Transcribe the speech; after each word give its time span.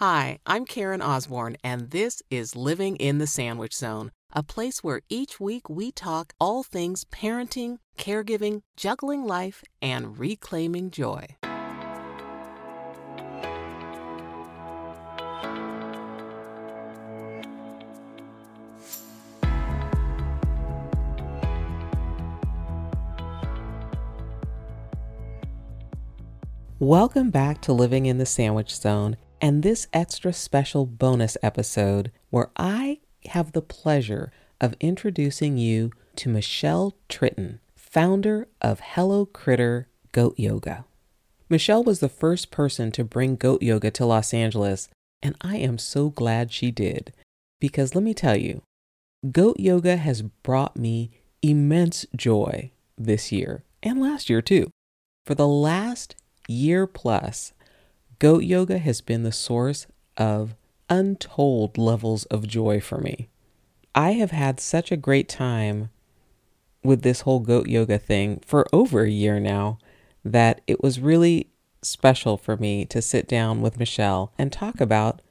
Hi, 0.00 0.40
I'm 0.44 0.66
Karen 0.66 1.00
Osborne, 1.00 1.56
and 1.64 1.90
this 1.90 2.22
is 2.30 2.54
Living 2.54 2.96
in 2.96 3.16
the 3.16 3.26
Sandwich 3.26 3.74
Zone, 3.74 4.12
a 4.30 4.42
place 4.42 4.84
where 4.84 5.00
each 5.08 5.40
week 5.40 5.70
we 5.70 5.90
talk 5.90 6.34
all 6.38 6.62
things 6.62 7.06
parenting, 7.06 7.78
caregiving, 7.96 8.60
juggling 8.76 9.24
life, 9.24 9.64
and 9.80 10.18
reclaiming 10.18 10.90
joy. 10.90 11.24
Welcome 26.78 27.30
back 27.30 27.62
to 27.62 27.72
Living 27.72 28.04
in 28.04 28.18
the 28.18 28.26
Sandwich 28.26 28.76
Zone 28.76 29.16
and 29.40 29.62
this 29.62 29.86
extra 29.92 30.32
special 30.32 30.86
bonus 30.86 31.36
episode 31.42 32.10
where 32.30 32.50
I 32.56 33.00
have 33.26 33.52
the 33.52 33.62
pleasure 33.62 34.32
of 34.60 34.74
introducing 34.80 35.58
you 35.58 35.90
to 36.16 36.28
Michelle 36.28 36.96
Tritten, 37.08 37.60
founder 37.74 38.48
of 38.60 38.80
Hello 38.80 39.26
Critter 39.26 39.88
Goat 40.12 40.38
Yoga. 40.38 40.84
Michelle 41.48 41.84
was 41.84 42.00
the 42.00 42.08
first 42.08 42.50
person 42.50 42.90
to 42.92 43.04
bring 43.04 43.36
goat 43.36 43.62
yoga 43.62 43.90
to 43.92 44.04
Los 44.04 44.34
Angeles, 44.34 44.88
and 45.22 45.36
I 45.40 45.56
am 45.58 45.78
so 45.78 46.10
glad 46.10 46.52
she 46.52 46.70
did. 46.70 47.12
Because 47.60 47.94
let 47.94 48.02
me 48.02 48.14
tell 48.14 48.36
you, 48.36 48.62
goat 49.30 49.60
yoga 49.60 49.96
has 49.96 50.22
brought 50.22 50.76
me 50.76 51.10
immense 51.42 52.04
joy 52.16 52.72
this 52.98 53.30
year 53.30 53.62
and 53.82 54.00
last 54.00 54.28
year 54.28 54.42
too. 54.42 54.70
For 55.24 55.34
the 55.34 55.46
last 55.46 56.16
year 56.48 56.86
plus, 56.86 57.52
goat 58.18 58.44
yoga 58.44 58.78
has 58.78 59.00
been 59.00 59.22
the 59.22 59.32
source 59.32 59.86
of 60.16 60.54
untold 60.88 61.76
levels 61.76 62.24
of 62.26 62.46
joy 62.46 62.80
for 62.80 62.98
me. 62.98 63.28
I 63.94 64.12
have 64.12 64.30
had 64.30 64.60
such 64.60 64.92
a 64.92 64.96
great 64.96 65.28
time 65.28 65.90
with 66.82 67.02
this 67.02 67.22
whole 67.22 67.40
goat 67.40 67.68
yoga 67.68 67.98
thing 67.98 68.40
for 68.44 68.66
over 68.72 69.02
a 69.02 69.10
year 69.10 69.40
now 69.40 69.78
that 70.24 70.60
it 70.66 70.82
was 70.82 71.00
really 71.00 71.50
special 71.82 72.36
for 72.36 72.56
me 72.56 72.84
to 72.86 73.02
sit 73.02 73.28
down 73.28 73.60
with 73.60 73.78
Michelle 73.78 74.32
and 74.38 74.52
talk 74.52 74.80
about 74.80 75.22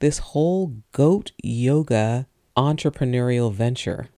this 0.00 0.18
whole 0.18 0.76
goat 0.92 1.32
yoga 1.42 2.26
entrepreneurial 2.56 3.52
venture. 3.52 4.08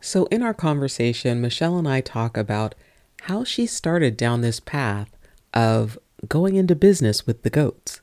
So, 0.00 0.26
in 0.26 0.42
our 0.42 0.54
conversation, 0.54 1.40
Michelle 1.40 1.78
and 1.78 1.88
I 1.88 2.00
talk 2.00 2.36
about 2.36 2.74
how 3.22 3.44
she 3.44 3.66
started 3.66 4.16
down 4.16 4.40
this 4.40 4.60
path 4.60 5.10
of 5.54 5.98
going 6.28 6.56
into 6.56 6.74
business 6.74 7.26
with 7.26 7.42
the 7.42 7.50
goats. 7.50 8.00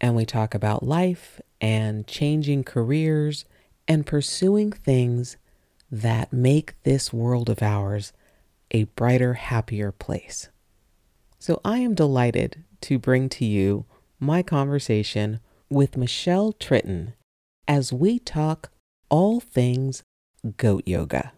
And 0.00 0.16
we 0.16 0.24
talk 0.24 0.54
about 0.54 0.82
life 0.82 1.40
and 1.60 2.06
changing 2.06 2.64
careers 2.64 3.44
and 3.86 4.06
pursuing 4.06 4.72
things 4.72 5.36
that 5.90 6.32
make 6.32 6.80
this 6.84 7.12
world 7.12 7.50
of 7.50 7.62
ours 7.62 8.12
a 8.70 8.84
brighter, 8.84 9.34
happier 9.34 9.92
place. 9.92 10.48
So 11.38 11.60
I 11.64 11.78
am 11.78 11.94
delighted 11.94 12.64
to 12.82 12.98
bring 12.98 13.28
to 13.30 13.44
you 13.44 13.84
my 14.18 14.42
conversation 14.42 15.40
with 15.68 15.96
Michelle 15.96 16.52
Tritten 16.52 17.14
as 17.66 17.92
we 17.92 18.18
talk 18.18 18.70
all 19.08 19.40
things 19.40 20.02
goat 20.56 20.84
yoga. 20.86 21.32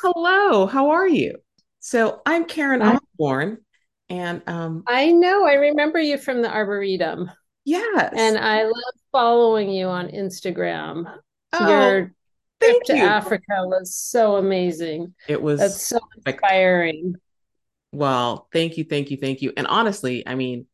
Hello, 0.00 0.66
how 0.66 0.90
are 0.90 1.08
you? 1.08 1.40
So 1.88 2.20
I'm 2.26 2.44
Karen 2.44 2.82
Osborne, 2.82 3.64
and 4.10 4.42
um, 4.46 4.84
I 4.86 5.10
know 5.10 5.46
I 5.46 5.54
remember 5.54 5.98
you 5.98 6.18
from 6.18 6.42
the 6.42 6.50
Arboretum. 6.50 7.30
Yes, 7.64 8.12
and 8.14 8.36
I 8.36 8.64
love 8.64 8.94
following 9.10 9.70
you 9.70 9.86
on 9.86 10.08
Instagram. 10.08 11.10
Oh, 11.54 11.66
Your 11.66 12.12
trip 12.60 12.82
to 12.88 12.96
you. 12.98 13.04
Africa 13.04 13.64
was 13.64 13.94
so 13.94 14.36
amazing. 14.36 15.14
It 15.28 15.40
was 15.40 15.60
that's 15.60 15.82
so 15.82 15.98
inspiring. 16.26 17.14
Well, 17.90 18.48
thank 18.52 18.76
you, 18.76 18.84
thank 18.84 19.10
you, 19.10 19.16
thank 19.16 19.40
you. 19.40 19.54
And 19.56 19.66
honestly, 19.66 20.28
I 20.28 20.34
mean, 20.34 20.66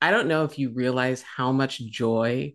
I 0.00 0.12
don't 0.12 0.28
know 0.28 0.44
if 0.44 0.60
you 0.60 0.70
realize 0.70 1.22
how 1.22 1.50
much 1.50 1.80
joy 1.80 2.54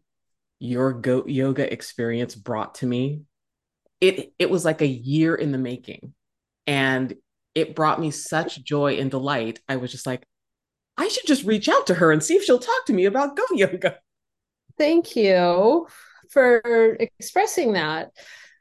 your 0.59 0.93
goat 0.93 1.27
yoga 1.27 1.69
experience 1.69 2.35
brought 2.35 2.75
to 2.75 2.85
me. 2.85 3.23
It 3.99 4.31
it 4.39 4.49
was 4.49 4.63
like 4.63 4.81
a 4.81 4.87
year 4.87 5.35
in 5.35 5.51
the 5.51 5.57
making. 5.57 6.13
And 6.67 7.13
it 7.55 7.75
brought 7.75 7.99
me 7.99 8.11
such 8.11 8.63
joy 8.63 8.97
and 8.99 9.09
delight. 9.09 9.59
I 9.67 9.77
was 9.77 9.91
just 9.91 10.05
like, 10.05 10.27
I 10.97 11.07
should 11.07 11.25
just 11.25 11.45
reach 11.45 11.67
out 11.67 11.87
to 11.87 11.95
her 11.95 12.11
and 12.11 12.23
see 12.23 12.35
if 12.35 12.43
she'll 12.43 12.59
talk 12.59 12.85
to 12.87 12.93
me 12.93 13.05
about 13.05 13.35
goat 13.35 13.47
yoga. 13.53 13.97
Thank 14.77 15.15
you 15.15 15.87
for 16.29 16.97
expressing 16.99 17.73
that. 17.73 18.11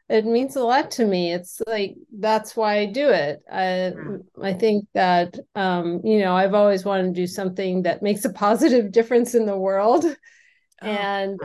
It 0.08 0.26
means 0.26 0.54
a 0.54 0.62
lot 0.62 0.92
to 0.92 1.04
me. 1.04 1.32
It's 1.32 1.62
like 1.66 1.96
that's 2.12 2.54
why 2.54 2.78
I 2.78 2.86
do 2.86 3.08
it. 3.08 3.40
I 3.50 3.92
I 4.40 4.52
think 4.52 4.86
that 4.92 5.38
um, 5.54 6.02
you 6.04 6.18
know 6.18 6.36
I've 6.36 6.54
always 6.54 6.84
wanted 6.84 7.14
to 7.14 7.20
do 7.20 7.26
something 7.26 7.82
that 7.82 8.02
makes 8.02 8.24
a 8.24 8.32
positive 8.32 8.92
difference 8.92 9.34
in 9.34 9.46
the 9.46 9.56
world, 9.56 10.04
oh, 10.04 10.86
and 10.86 11.40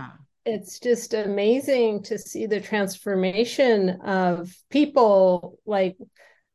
it's 0.45 0.79
just 0.79 1.13
amazing 1.13 2.03
to 2.03 2.17
see 2.17 2.47
the 2.47 2.59
transformation 2.59 4.01
of 4.01 4.53
people 4.69 5.57
like 5.65 5.95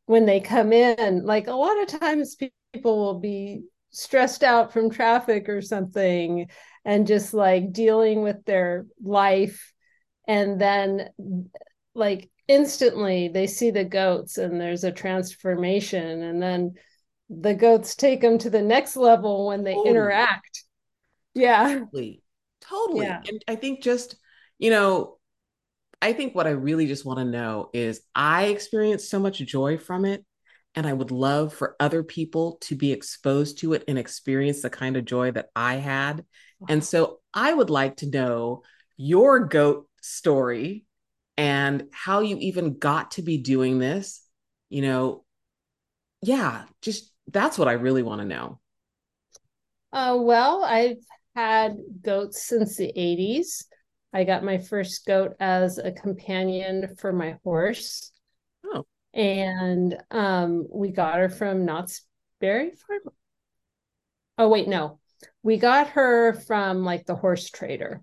when 0.07 0.27
they 0.27 0.41
come 0.41 0.73
in 0.73 1.25
like 1.25 1.47
a 1.47 1.53
lot 1.55 1.81
of 1.81 2.01
times 2.01 2.37
people 2.73 2.99
will 2.99 3.21
be 3.21 3.63
stressed 3.91 4.43
out 4.43 4.73
from 4.73 4.91
traffic 4.91 5.49
or 5.49 5.63
something 5.63 6.49
and 6.85 7.07
just 7.07 7.33
like 7.33 7.73
dealing 7.73 8.23
with 8.23 8.45
their 8.45 8.87
life. 9.03 9.73
And 10.27 10.61
then 10.61 11.09
like 11.95 12.31
instantly 12.49 13.29
they 13.29 13.47
see 13.47 13.71
the 13.71 13.85
goats 13.85 14.37
and 14.37 14.61
there's 14.61 14.85
a 14.85 14.93
transformation. 14.93 16.23
And 16.23 16.43
then 16.43 16.75
the 17.31 17.55
goats 17.55 17.95
take 17.95 18.21
them 18.21 18.37
to 18.39 18.51
the 18.51 18.63
next 18.63 18.97
level 18.97 19.47
when 19.47 19.65
they 19.65 19.75
totally. 19.75 19.91
interact. 19.91 20.65
Yeah. 21.35 21.79
Totally. 21.79 22.23
Totally. 22.61 23.07
Yeah. 23.07 23.21
and 23.29 23.45
i 23.47 23.57
think 23.57 23.83
just 23.83 24.17
you 24.59 24.71
know 24.71 25.19
I 26.05 26.13
think 26.13 26.35
what 26.35 26.47
I 26.47 26.51
really 26.51 26.87
just 26.87 27.07
want 27.07 27.19
to 27.19 27.25
know 27.25 27.71
is 27.73 28.03
I 28.15 28.49
experienced 28.49 29.09
so 29.09 29.19
much 29.19 29.39
joy 29.39 29.79
from 29.79 30.05
it. 30.05 30.23
And 30.75 30.87
I 30.87 30.93
would 30.93 31.11
love 31.11 31.55
for 31.55 31.77
other 31.81 32.03
people 32.03 32.59
to 32.63 32.75
be 32.75 32.93
exposed 32.93 33.61
to 33.61 33.73
it 33.73 33.85
and 33.89 33.99
experience 33.99 34.61
the 34.61 34.69
kind 34.69 34.99
of 34.99 35.07
joy 35.07 35.31
that 35.31 35.49
I 35.57 35.77
had. 35.77 36.27
Wow. 36.59 36.67
And 36.69 36.85
so 36.85 37.21
I 37.33 37.55
would 37.55 37.71
like 37.71 37.97
to 37.99 38.11
know 38.11 38.65
your 38.99 39.47
goat 39.47 39.89
story 40.03 40.85
and 41.39 41.85
how 41.91 42.21
you 42.21 42.37
even 42.37 42.79
got 42.79 43.13
to 43.13 43.23
be 43.23 43.39
doing 43.39 43.79
this. 43.79 44.21
You 44.69 44.83
know, 44.83 45.25
yeah, 46.21 46.65
just 46.83 47.11
that's 47.29 47.57
what 47.57 47.69
I 47.69 47.73
really 47.73 48.03
want 48.03 48.21
to 48.21 48.27
know. 48.27 48.61
Uh, 49.91 50.19
well, 50.21 50.65
I've 50.65 50.99
had 51.35 51.79
goats 52.03 52.45
since 52.45 52.77
the 52.77 52.93
80s. 52.95 53.65
I 54.15 54.23
got 54.23 54.45
my 54.45 54.59
first 54.59 55.05
goat 55.07 55.35
as 55.41 55.79
a 55.79 55.91
companion 55.91 56.95
for 56.99 57.13
my 57.13 57.37
horse. 57.43 58.13
Oh. 58.65 58.85
And 59.13 59.99
um, 60.13 60.69
we 60.73 60.93
got 60.93 61.19
her 61.19 61.29
from 61.29 61.65
Knott's 61.65 62.07
Berry 62.41 62.71
Farm. 62.71 63.15
Oh, 64.39 64.49
wait, 64.49 64.69
no. 64.69 65.01
We 65.43 65.57
got 65.57 65.89
her 65.91 66.33
from 66.33 66.85
like 66.85 67.07
the 67.07 67.17
horse 67.17 67.51
trader. 67.51 68.03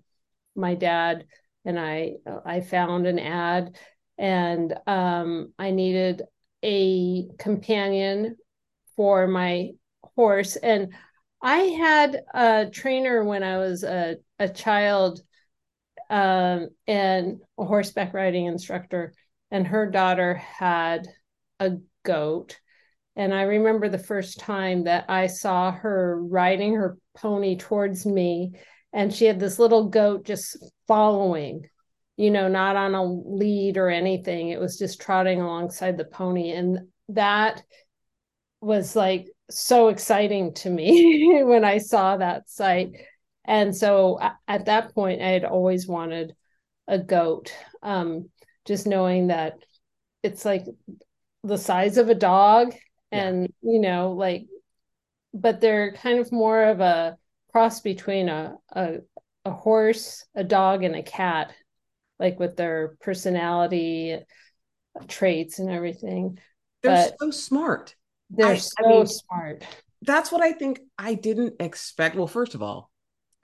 My 0.54 0.74
dad 0.74 1.24
and 1.64 1.80
I 1.80 2.16
I 2.44 2.60
found 2.60 3.06
an 3.06 3.18
ad 3.18 3.76
and 4.18 4.74
um, 4.86 5.54
I 5.58 5.70
needed 5.70 6.22
a 6.62 7.28
companion 7.38 8.36
for 8.96 9.26
my 9.26 9.70
horse 10.14 10.56
and 10.56 10.92
I 11.40 11.58
had 11.58 12.22
a 12.34 12.70
trainer 12.70 13.24
when 13.24 13.42
I 13.42 13.58
was 13.58 13.82
a, 13.82 14.16
a 14.38 14.48
child 14.48 15.22
um, 16.12 16.68
and 16.86 17.40
a 17.58 17.64
horseback 17.64 18.12
riding 18.12 18.44
instructor, 18.44 19.14
and 19.50 19.66
her 19.66 19.90
daughter 19.90 20.34
had 20.34 21.08
a 21.58 21.78
goat. 22.04 22.60
And 23.16 23.32
I 23.32 23.42
remember 23.42 23.88
the 23.88 23.98
first 23.98 24.38
time 24.38 24.84
that 24.84 25.06
I 25.08 25.26
saw 25.26 25.72
her 25.72 26.22
riding 26.22 26.74
her 26.74 26.98
pony 27.16 27.56
towards 27.56 28.04
me, 28.04 28.52
and 28.92 29.12
she 29.12 29.24
had 29.24 29.40
this 29.40 29.58
little 29.58 29.88
goat 29.88 30.26
just 30.26 30.62
following, 30.86 31.64
you 32.18 32.30
know, 32.30 32.46
not 32.46 32.76
on 32.76 32.94
a 32.94 33.02
lead 33.02 33.78
or 33.78 33.88
anything. 33.88 34.50
It 34.50 34.60
was 34.60 34.78
just 34.78 35.00
trotting 35.00 35.40
alongside 35.40 35.96
the 35.96 36.04
pony. 36.04 36.50
And 36.50 36.88
that 37.08 37.62
was 38.60 38.94
like 38.94 39.28
so 39.50 39.88
exciting 39.88 40.52
to 40.54 40.68
me 40.68 41.42
when 41.42 41.64
I 41.64 41.78
saw 41.78 42.18
that 42.18 42.50
sight 42.50 42.92
and 43.44 43.74
so 43.74 44.18
at 44.46 44.66
that 44.66 44.94
point, 44.94 45.22
I 45.22 45.28
had 45.28 45.44
always 45.44 45.86
wanted 45.86 46.34
a 46.86 46.98
goat. 46.98 47.52
Um, 47.82 48.28
just 48.64 48.86
knowing 48.86 49.28
that 49.28 49.54
it's 50.22 50.44
like 50.44 50.64
the 51.42 51.58
size 51.58 51.96
of 51.96 52.08
a 52.08 52.14
dog, 52.14 52.74
and 53.10 53.52
yeah. 53.62 53.72
you 53.72 53.80
know, 53.80 54.12
like 54.12 54.46
but 55.34 55.60
they're 55.60 55.92
kind 55.92 56.18
of 56.18 56.30
more 56.30 56.64
of 56.64 56.80
a 56.80 57.16
cross 57.50 57.80
between 57.80 58.28
a, 58.28 58.56
a 58.74 58.98
a 59.44 59.50
horse, 59.50 60.24
a 60.34 60.44
dog, 60.44 60.84
and 60.84 60.94
a 60.94 61.02
cat, 61.02 61.52
like 62.18 62.38
with 62.38 62.56
their 62.56 62.96
personality 63.00 64.18
traits 65.08 65.58
and 65.58 65.70
everything. 65.70 66.38
They're 66.82 67.10
but 67.10 67.16
so 67.20 67.30
smart. 67.30 67.96
They're 68.30 68.46
I, 68.46 68.56
so 68.58 68.84
I 68.84 68.88
mean, 68.88 69.06
smart. 69.06 69.64
That's 70.02 70.30
what 70.30 70.42
I 70.42 70.52
think 70.52 70.80
I 70.98 71.14
didn't 71.14 71.54
expect. 71.60 72.14
Well, 72.16 72.26
first 72.26 72.54
of 72.54 72.62
all, 72.62 72.91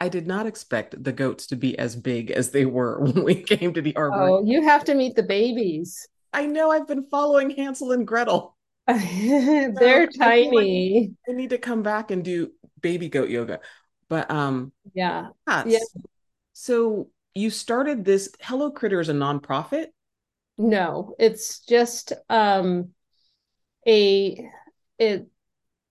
I 0.01 0.09
did 0.09 0.27
not 0.27 0.47
expect 0.47 1.03
the 1.03 1.13
goats 1.13 1.47
to 1.49 1.57
be 1.57 1.79
as 1.79 1.97
big 1.97 2.31
as 2.31 2.51
they 2.51 2.65
were 2.65 3.01
when 3.03 3.25
we 3.25 3.35
came 3.35 3.75
to 3.75 3.83
the 3.83 3.97
arbor. 3.97 4.29
Oh, 4.29 4.45
you 4.45 4.63
have 4.63 4.85
to 4.85 4.95
meet 4.95 5.17
the 5.17 5.23
babies. 5.23 6.07
I 6.33 6.47
know 6.47 6.71
I've 6.71 6.87
been 6.87 7.07
following 7.09 7.51
Hansel 7.51 7.93
and 7.93 8.07
Gretel. 8.07 8.57
They're 8.87 10.11
so 10.11 10.19
tiny. 10.19 10.49
I, 10.49 11.05
like 11.05 11.11
I 11.29 11.33
need 11.39 11.51
to 11.51 11.59
come 11.59 11.83
back 11.83 12.11
and 12.11 12.25
do 12.25 12.53
baby 12.81 13.09
goat 13.09 13.29
yoga. 13.29 13.61
But 14.09 14.31
um 14.31 14.73
yeah. 14.95 15.29
yeah. 15.67 15.79
So 16.53 17.11
you 17.35 17.51
started 17.51 18.05
this 18.05 18.31
Hello 18.41 18.71
Critters 18.71 19.09
a 19.09 19.13
nonprofit? 19.13 19.89
No, 20.57 21.15
it's 21.19 21.61
just 21.61 22.13
um 22.31 22.91
a 23.87 24.49
it 24.99 25.27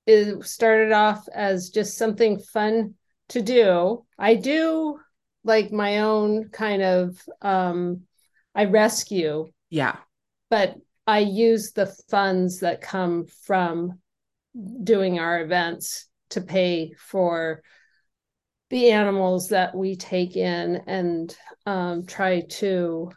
it 0.06 0.44
started 0.46 0.92
off 0.92 1.28
as 1.34 1.70
just 1.70 1.98
something 1.98 2.40
fun 2.40 2.96
to 3.30 3.42
do. 3.42 4.06
I 4.18 4.36
do 4.36 5.00
like 5.44 5.72
my 5.72 6.00
own 6.00 6.50
kind 6.50 6.82
of 6.82 7.22
um 7.42 8.02
I 8.56 8.66
rescue. 8.66 9.52
Yeah. 9.70 9.98
But 10.50 10.76
I 11.06 11.20
use 11.20 11.72
the 11.72 11.86
funds 12.10 12.60
that 12.62 12.82
come 12.82 13.26
from 13.44 14.00
doing 14.84 15.20
our 15.20 15.42
events 15.42 16.08
to 16.32 16.42
pay 16.42 16.94
for 16.98 17.62
the 18.70 18.92
animals 18.92 19.50
that 19.50 19.76
we 19.76 19.96
take 19.96 20.36
in 20.36 20.82
and 20.88 21.36
um, 21.66 22.06
try 22.06 22.42
to, 22.42 23.12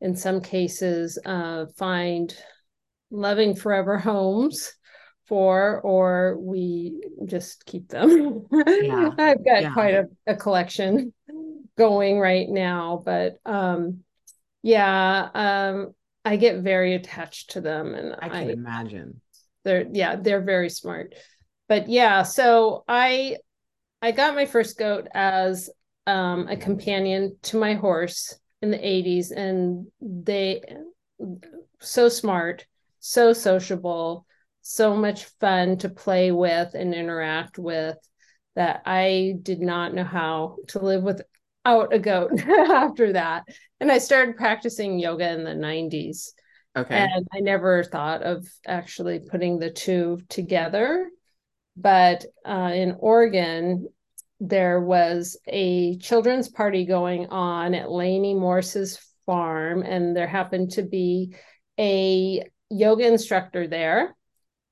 in 0.00 0.16
some 0.16 0.40
cases, 0.40 1.18
uh, 1.24 1.66
find 1.76 2.36
loving 3.10 3.54
forever 3.54 3.98
homes 4.10 4.72
for, 5.32 5.80
or 5.80 6.36
we 6.38 7.00
just 7.24 7.64
keep 7.64 7.88
them. 7.88 8.44
Yeah. 8.52 9.12
I've 9.18 9.42
got 9.42 9.62
yeah. 9.62 9.72
quite 9.72 9.94
a, 9.94 10.04
a, 10.26 10.36
collection 10.36 11.14
going 11.78 12.20
right 12.20 12.46
now, 12.46 13.00
but 13.02 13.38
um, 13.46 14.00
yeah, 14.62 15.30
um, 15.32 15.94
I 16.22 16.36
get 16.36 16.58
very 16.58 16.92
attached 16.92 17.52
to 17.52 17.62
them, 17.62 17.94
and 17.94 18.14
I 18.20 18.28
can 18.28 18.48
I, 18.50 18.52
imagine 18.52 19.22
they're 19.64 19.86
yeah 19.90 20.16
they're 20.16 20.42
very 20.42 20.68
smart. 20.68 21.14
But 21.66 21.88
yeah, 21.88 22.24
so 22.24 22.84
I 22.86 23.38
I 24.02 24.12
got 24.12 24.34
my 24.34 24.44
first 24.44 24.76
goat 24.76 25.08
as 25.14 25.70
um, 26.06 26.46
a 26.46 26.58
companion 26.58 27.38
to 27.44 27.58
my 27.58 27.72
horse 27.72 28.38
in 28.60 28.70
the 28.70 28.76
80s, 28.76 29.30
and 29.30 29.86
they 30.02 30.60
so 31.80 32.10
smart, 32.10 32.66
so 33.00 33.32
sociable, 33.32 34.26
so 34.62 34.96
much 34.96 35.24
fun 35.40 35.78
to 35.78 35.88
play 35.88 36.32
with 36.32 36.74
and 36.74 36.94
interact 36.94 37.58
with 37.58 37.96
that 38.54 38.82
I 38.86 39.34
did 39.42 39.60
not 39.60 39.94
know 39.94 40.04
how 40.04 40.56
to 40.68 40.78
live 40.78 41.02
without 41.02 41.92
a 41.92 41.98
goat 41.98 42.40
after 42.48 43.14
that. 43.14 43.44
And 43.80 43.90
I 43.90 43.98
started 43.98 44.36
practicing 44.36 44.98
yoga 44.98 45.32
in 45.32 45.44
the 45.44 45.50
90s. 45.50 46.30
Okay. 46.76 46.96
And 46.96 47.26
I 47.34 47.40
never 47.40 47.84
thought 47.84 48.22
of 48.22 48.46
actually 48.66 49.20
putting 49.20 49.58
the 49.58 49.70
two 49.70 50.20
together 50.28 51.10
but 51.76 52.24
uh, 52.44 52.70
in 52.74 52.96
Oregon, 52.98 53.88
there 54.40 54.80
was 54.80 55.38
a 55.46 55.96
children's 55.98 56.48
party 56.48 56.84
going 56.84 57.26
on 57.26 57.74
at 57.74 57.90
Lainey 57.90 58.34
Morse's 58.34 58.98
farm, 59.24 59.82
and 59.82 60.16
there 60.16 60.26
happened 60.26 60.72
to 60.72 60.82
be 60.82 61.34
a 61.78 62.42
yoga 62.68 63.06
instructor 63.06 63.66
there 63.66 64.14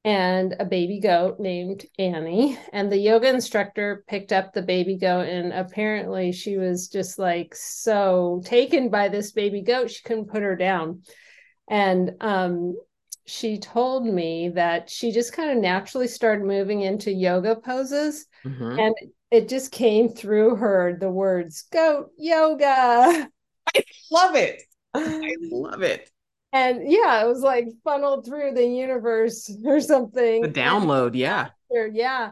and 0.04 0.56
a 0.58 0.64
baby 0.64 1.00
goat 1.00 1.38
named 1.38 1.84
Annie. 1.98 2.58
And 2.72 2.90
the 2.90 2.98
yoga 2.98 3.28
instructor 3.28 4.04
picked 4.08 4.32
up 4.32 4.52
the 4.52 4.62
baby 4.62 4.96
goat, 4.96 5.28
and 5.28 5.52
apparently 5.52 6.32
she 6.32 6.56
was 6.56 6.88
just 6.88 7.18
like 7.18 7.54
so 7.54 8.42
taken 8.44 8.88
by 8.88 9.08
this 9.08 9.32
baby 9.32 9.62
goat, 9.62 9.90
she 9.90 10.02
couldn't 10.02 10.30
put 10.30 10.42
her 10.42 10.56
down. 10.56 11.02
And 11.68 12.12
um, 12.20 12.76
she 13.30 13.58
told 13.58 14.04
me 14.04 14.48
that 14.50 14.90
she 14.90 15.12
just 15.12 15.32
kind 15.32 15.50
of 15.50 15.58
naturally 15.58 16.08
started 16.08 16.44
moving 16.44 16.80
into 16.80 17.12
yoga 17.12 17.54
poses 17.54 18.26
mm-hmm. 18.44 18.78
and 18.78 18.94
it 19.30 19.48
just 19.48 19.70
came 19.70 20.08
through 20.08 20.56
her 20.56 20.96
the 20.98 21.08
words 21.08 21.64
goat 21.72 22.10
yoga 22.18 23.28
i 23.74 23.82
love 24.10 24.34
it 24.34 24.62
i 24.94 25.34
love 25.50 25.82
it 25.82 26.10
and 26.52 26.90
yeah 26.90 27.22
it 27.22 27.28
was 27.28 27.40
like 27.40 27.68
funneled 27.84 28.26
through 28.26 28.52
the 28.52 28.66
universe 28.66 29.50
or 29.64 29.80
something 29.80 30.42
the 30.42 30.48
download 30.48 31.14
yeah 31.14 31.48
yeah 31.92 32.30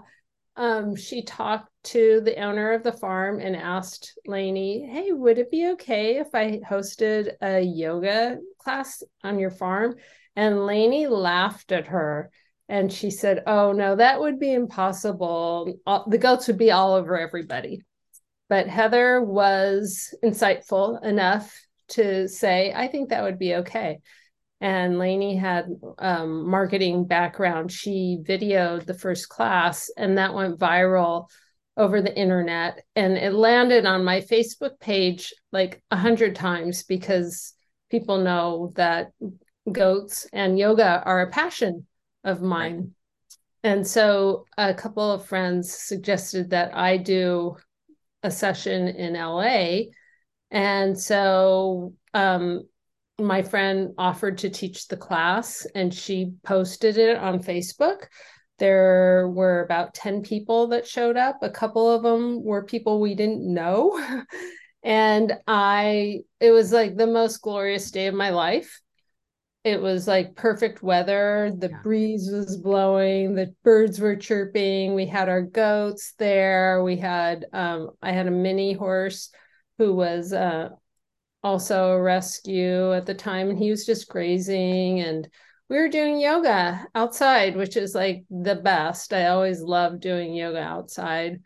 um, 0.59 0.97
she 0.97 1.23
talked 1.23 1.71
to 1.85 2.21
the 2.25 2.37
owner 2.41 2.73
of 2.73 2.83
the 2.83 2.93
farm 2.93 3.39
and 3.39 3.55
asked 3.55 4.19
Lainey, 4.27 4.85
Hey, 4.85 5.13
would 5.13 5.39
it 5.39 5.53
be 5.53 5.69
okay 5.69 6.19
if 6.19 6.35
I 6.35 6.59
hosted 6.69 7.35
a 7.41 7.61
yoga 7.61 8.39
class 8.59 9.05
on 9.23 9.39
your 9.39 9.53
farm? 9.53 9.95
And 10.35 10.67
Lainey 10.67 11.07
laughed 11.07 11.71
at 11.71 11.87
her 11.87 12.33
and 12.69 12.93
she 12.93 13.13
said, 13.13 13.45
Oh, 13.47 13.73
no, 13.73 13.95
that 13.95 14.21
would 14.21 14.41
be 14.41 14.53
impossible. 14.53 15.79
The 16.09 16.19
goats 16.19 16.49
would 16.49 16.59
be 16.59 16.73
all 16.73 16.95
over 16.95 17.17
everybody. 17.17 17.83
But 18.49 18.67
Heather 18.67 19.23
was 19.23 20.13
insightful 20.25 21.03
enough 21.05 21.55
to 21.91 22.29
say, 22.29 22.73
I 22.75 22.89
think 22.89 23.09
that 23.09 23.23
would 23.23 23.39
be 23.39 23.57
okay. 23.57 23.99
And 24.61 24.99
Lainey 24.99 25.37
had 25.37 25.67
um, 25.99 26.49
marketing 26.49 27.07
background. 27.07 27.71
She 27.71 28.19
videoed 28.23 28.87
the 28.87 28.95
first 28.95 29.29
class, 29.29 29.91
and 29.97 30.19
that 30.19 30.35
went 30.35 30.59
viral 30.59 31.29
over 31.77 32.03
the 32.03 32.17
internet. 32.17 32.83
And 32.97 33.17
it 33.17 33.33
landed 33.33 33.87
on 33.87 34.05
my 34.05 34.21
Facebook 34.21 34.81
page 34.81 35.33
like 35.53 35.81
a 35.91 35.97
hundred 35.97 36.35
times 36.35 36.83
because 36.83 37.55
people 37.89 38.19
know 38.19 38.73
that 38.75 39.13
goats 39.71 40.27
and 40.33 40.59
yoga 40.59 41.03
are 41.05 41.23
a 41.23 41.31
passion 41.31 41.87
of 42.25 42.43
mine. 42.43 42.95
And 43.63 43.87
so 43.87 44.47
a 44.57 44.75
couple 44.75 45.11
of 45.11 45.27
friends 45.27 45.73
suggested 45.73 46.51
that 46.51 46.77
I 46.77 46.97
do 46.97 47.57
a 48.23 48.31
session 48.31 48.89
in 48.89 49.15
LA. 49.15 49.91
And 50.51 50.99
so 50.99 51.95
um, 52.15 52.63
my 53.19 53.43
friend 53.43 53.95
offered 53.99 54.39
to 54.39 54.51
teach 54.51 54.89
the 54.89 54.97
class 54.97 55.67
and 55.75 55.93
she 55.93 56.33
posted 56.43 56.99
it 56.99 57.17
on 57.17 57.43
Facebook. 57.43 58.07
There 58.59 59.29
were 59.29 59.63
about 59.63 59.95
10 59.95 60.23
people 60.23 60.69
that 60.69 60.87
showed 60.87 61.17
up. 61.17 61.39
A 61.43 61.51
couple 61.51 61.91
of 61.91 62.03
them 62.03 62.43
were 62.43 62.65
people 62.65 63.01
we 63.01 63.15
didn't 63.15 63.43
know. 63.43 64.25
and 64.83 65.33
I, 65.47 66.21
it 66.41 66.51
was 66.51 66.73
like 66.73 66.97
the 66.97 67.07
most 67.07 67.39
glorious 67.39 67.91
day 67.91 68.07
of 68.07 68.15
my 68.15 68.31
life 68.31 68.81
it 69.69 69.83
was 69.83 70.09
like 70.09 70.35
perfect 70.35 70.83
weather. 70.83 71.53
The 71.57 71.69
yeah. 71.69 71.83
breeze 71.83 72.31
was 72.33 72.57
blowing, 72.57 73.35
the 73.35 73.55
birds 73.65 74.01
were 74.01 74.17
chirping. 74.17 74.95
We 74.95 75.07
had 75.07 75.29
our 75.29 75.43
goats 75.43 76.15
there. 76.19 76.83
We 76.83 76.97
had 76.97 77.47
um, 77.53 77.91
I 78.03 78.13
had 78.13 78.27
a 78.27 78.33
mini 78.33 78.73
horse 78.73 79.31
who 79.79 79.95
was 79.95 80.33
uh, 80.33 80.71
also 81.43 81.93
a 81.93 82.03
rescue 82.03 82.93
at 82.93 83.07
the 83.07 83.15
time, 83.15 83.49
and 83.49 83.59
he 83.59 83.71
was 83.71 83.87
just 83.87 84.09
grazing. 84.09 85.01
And 85.01 85.29
we 85.69 85.77
were 85.77 85.89
doing 85.89 86.21
yoga 86.21 86.87
outside, 86.95 87.57
which 87.57 87.77
is 87.77 87.95
like 87.95 88.25
the 88.31 88.57
best. 88.57 89.13
I 89.13 89.27
always 89.27 89.61
love 89.61 90.01
doing 90.01 90.35
yoga 90.35 90.61
outside. 90.61 91.41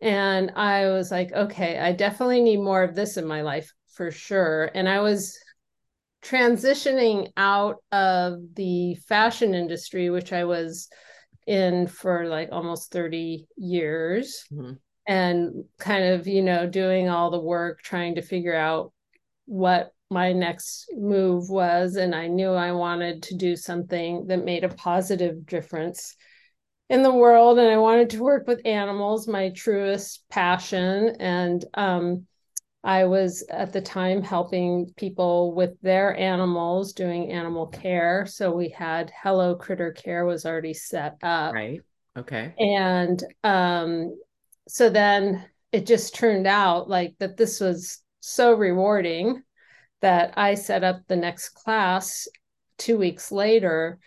And 0.00 0.52
I 0.56 0.88
was 0.90 1.10
like, 1.10 1.32
okay, 1.32 1.78
I 1.78 1.92
definitely 1.92 2.42
need 2.42 2.58
more 2.58 2.82
of 2.82 2.94
this 2.94 3.16
in 3.16 3.26
my 3.26 3.42
life 3.42 3.72
for 3.94 4.10
sure. 4.10 4.70
And 4.74 4.88
I 4.88 5.00
was 5.00 5.38
transitioning 6.22 7.30
out 7.36 7.76
of 7.92 8.40
the 8.54 8.94
fashion 9.06 9.54
industry, 9.54 10.10
which 10.10 10.32
I 10.32 10.44
was 10.44 10.88
in 11.46 11.86
for 11.86 12.26
like 12.26 12.48
almost 12.52 12.90
30 12.92 13.46
years, 13.56 14.44
mm-hmm. 14.52 14.72
And 15.06 15.64
kind 15.78 16.04
of, 16.04 16.26
you 16.26 16.42
know, 16.42 16.66
doing 16.66 17.08
all 17.08 17.30
the 17.30 17.40
work 17.40 17.82
trying 17.82 18.16
to 18.16 18.22
figure 18.22 18.54
out 18.54 18.92
what 19.46 19.92
my 20.10 20.32
next 20.32 20.92
move 20.96 21.48
was. 21.48 21.96
And 21.96 22.14
I 22.14 22.26
knew 22.26 22.50
I 22.50 22.72
wanted 22.72 23.22
to 23.24 23.36
do 23.36 23.56
something 23.56 24.26
that 24.26 24.44
made 24.44 24.64
a 24.64 24.68
positive 24.68 25.46
difference 25.46 26.16
in 26.88 27.02
the 27.02 27.14
world. 27.14 27.58
And 27.58 27.68
I 27.68 27.78
wanted 27.78 28.10
to 28.10 28.22
work 28.22 28.46
with 28.46 28.64
animals, 28.64 29.26
my 29.28 29.50
truest 29.50 30.24
passion. 30.28 31.16
And, 31.20 31.64
um, 31.74 32.26
I 32.84 33.06
was 33.06 33.44
at 33.50 33.72
the 33.72 33.80
time 33.80 34.22
helping 34.22 34.92
people 34.96 35.52
with 35.54 35.72
their 35.82 36.16
animals 36.16 36.92
doing 36.92 37.32
animal 37.32 37.66
care. 37.66 38.26
So 38.26 38.52
we 38.52 38.68
had 38.68 39.12
Hello 39.22 39.56
Critter 39.56 39.90
Care 39.90 40.24
was 40.24 40.46
already 40.46 40.72
set 40.72 41.16
up. 41.20 41.52
Right. 41.52 41.80
Okay. 42.16 42.54
And 42.60 43.20
um, 43.42 44.16
so 44.68 44.90
then 44.90 45.44
it 45.72 45.86
just 45.86 46.14
turned 46.14 46.46
out 46.46 46.88
like 46.88 47.14
that 47.18 47.36
this 47.36 47.60
was 47.60 48.02
so 48.20 48.52
rewarding 48.52 49.42
that 50.00 50.34
I 50.36 50.54
set 50.54 50.84
up 50.84 51.00
the 51.06 51.16
next 51.16 51.50
class 51.50 52.28
two 52.78 52.98
weeks 52.98 53.32
later, 53.32 53.98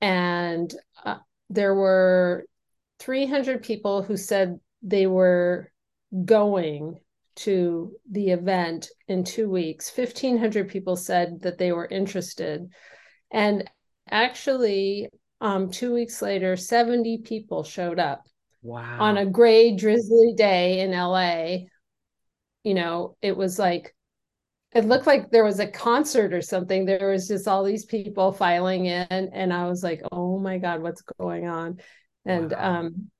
and 0.00 0.72
uh, 1.04 1.18
there 1.50 1.74
were 1.74 2.44
300 2.98 3.62
people 3.62 4.02
who 4.02 4.16
said 4.16 4.58
they 4.82 5.06
were 5.06 5.70
going 6.24 6.98
to 7.36 7.92
the 8.10 8.30
event 8.30 8.88
in 9.08 9.22
two 9.22 9.50
weeks. 9.50 9.94
1,500 9.94 10.68
people 10.68 10.96
said 10.96 11.40
that 11.42 11.58
they 11.58 11.72
were 11.72 11.86
interested. 11.86 12.66
And 13.30 13.68
actually, 14.10 15.08
um, 15.40 15.70
two 15.70 15.92
weeks 15.92 16.22
later, 16.22 16.56
70 16.56 17.18
people 17.18 17.62
showed 17.62 17.98
up. 17.98 18.26
Wow. 18.66 18.98
On 18.98 19.16
a 19.16 19.24
gray, 19.24 19.76
drizzly 19.76 20.34
day 20.36 20.80
in 20.80 20.90
LA. 20.90 21.66
You 22.64 22.74
know, 22.74 23.16
it 23.22 23.36
was 23.36 23.58
like, 23.58 23.94
it 24.74 24.84
looked 24.84 25.06
like 25.06 25.30
there 25.30 25.44
was 25.44 25.60
a 25.60 25.68
concert 25.68 26.34
or 26.34 26.42
something. 26.42 26.84
There 26.84 27.10
was 27.10 27.28
just 27.28 27.46
all 27.46 27.62
these 27.62 27.84
people 27.84 28.32
filing 28.32 28.86
in, 28.86 29.06
and 29.10 29.52
I 29.52 29.68
was 29.68 29.84
like, 29.84 30.02
oh 30.10 30.38
my 30.38 30.58
God, 30.58 30.82
what's 30.82 31.02
going 31.02 31.46
on? 31.46 31.78
And 32.24 32.50
wow. 32.50 32.80
um, 32.80 33.10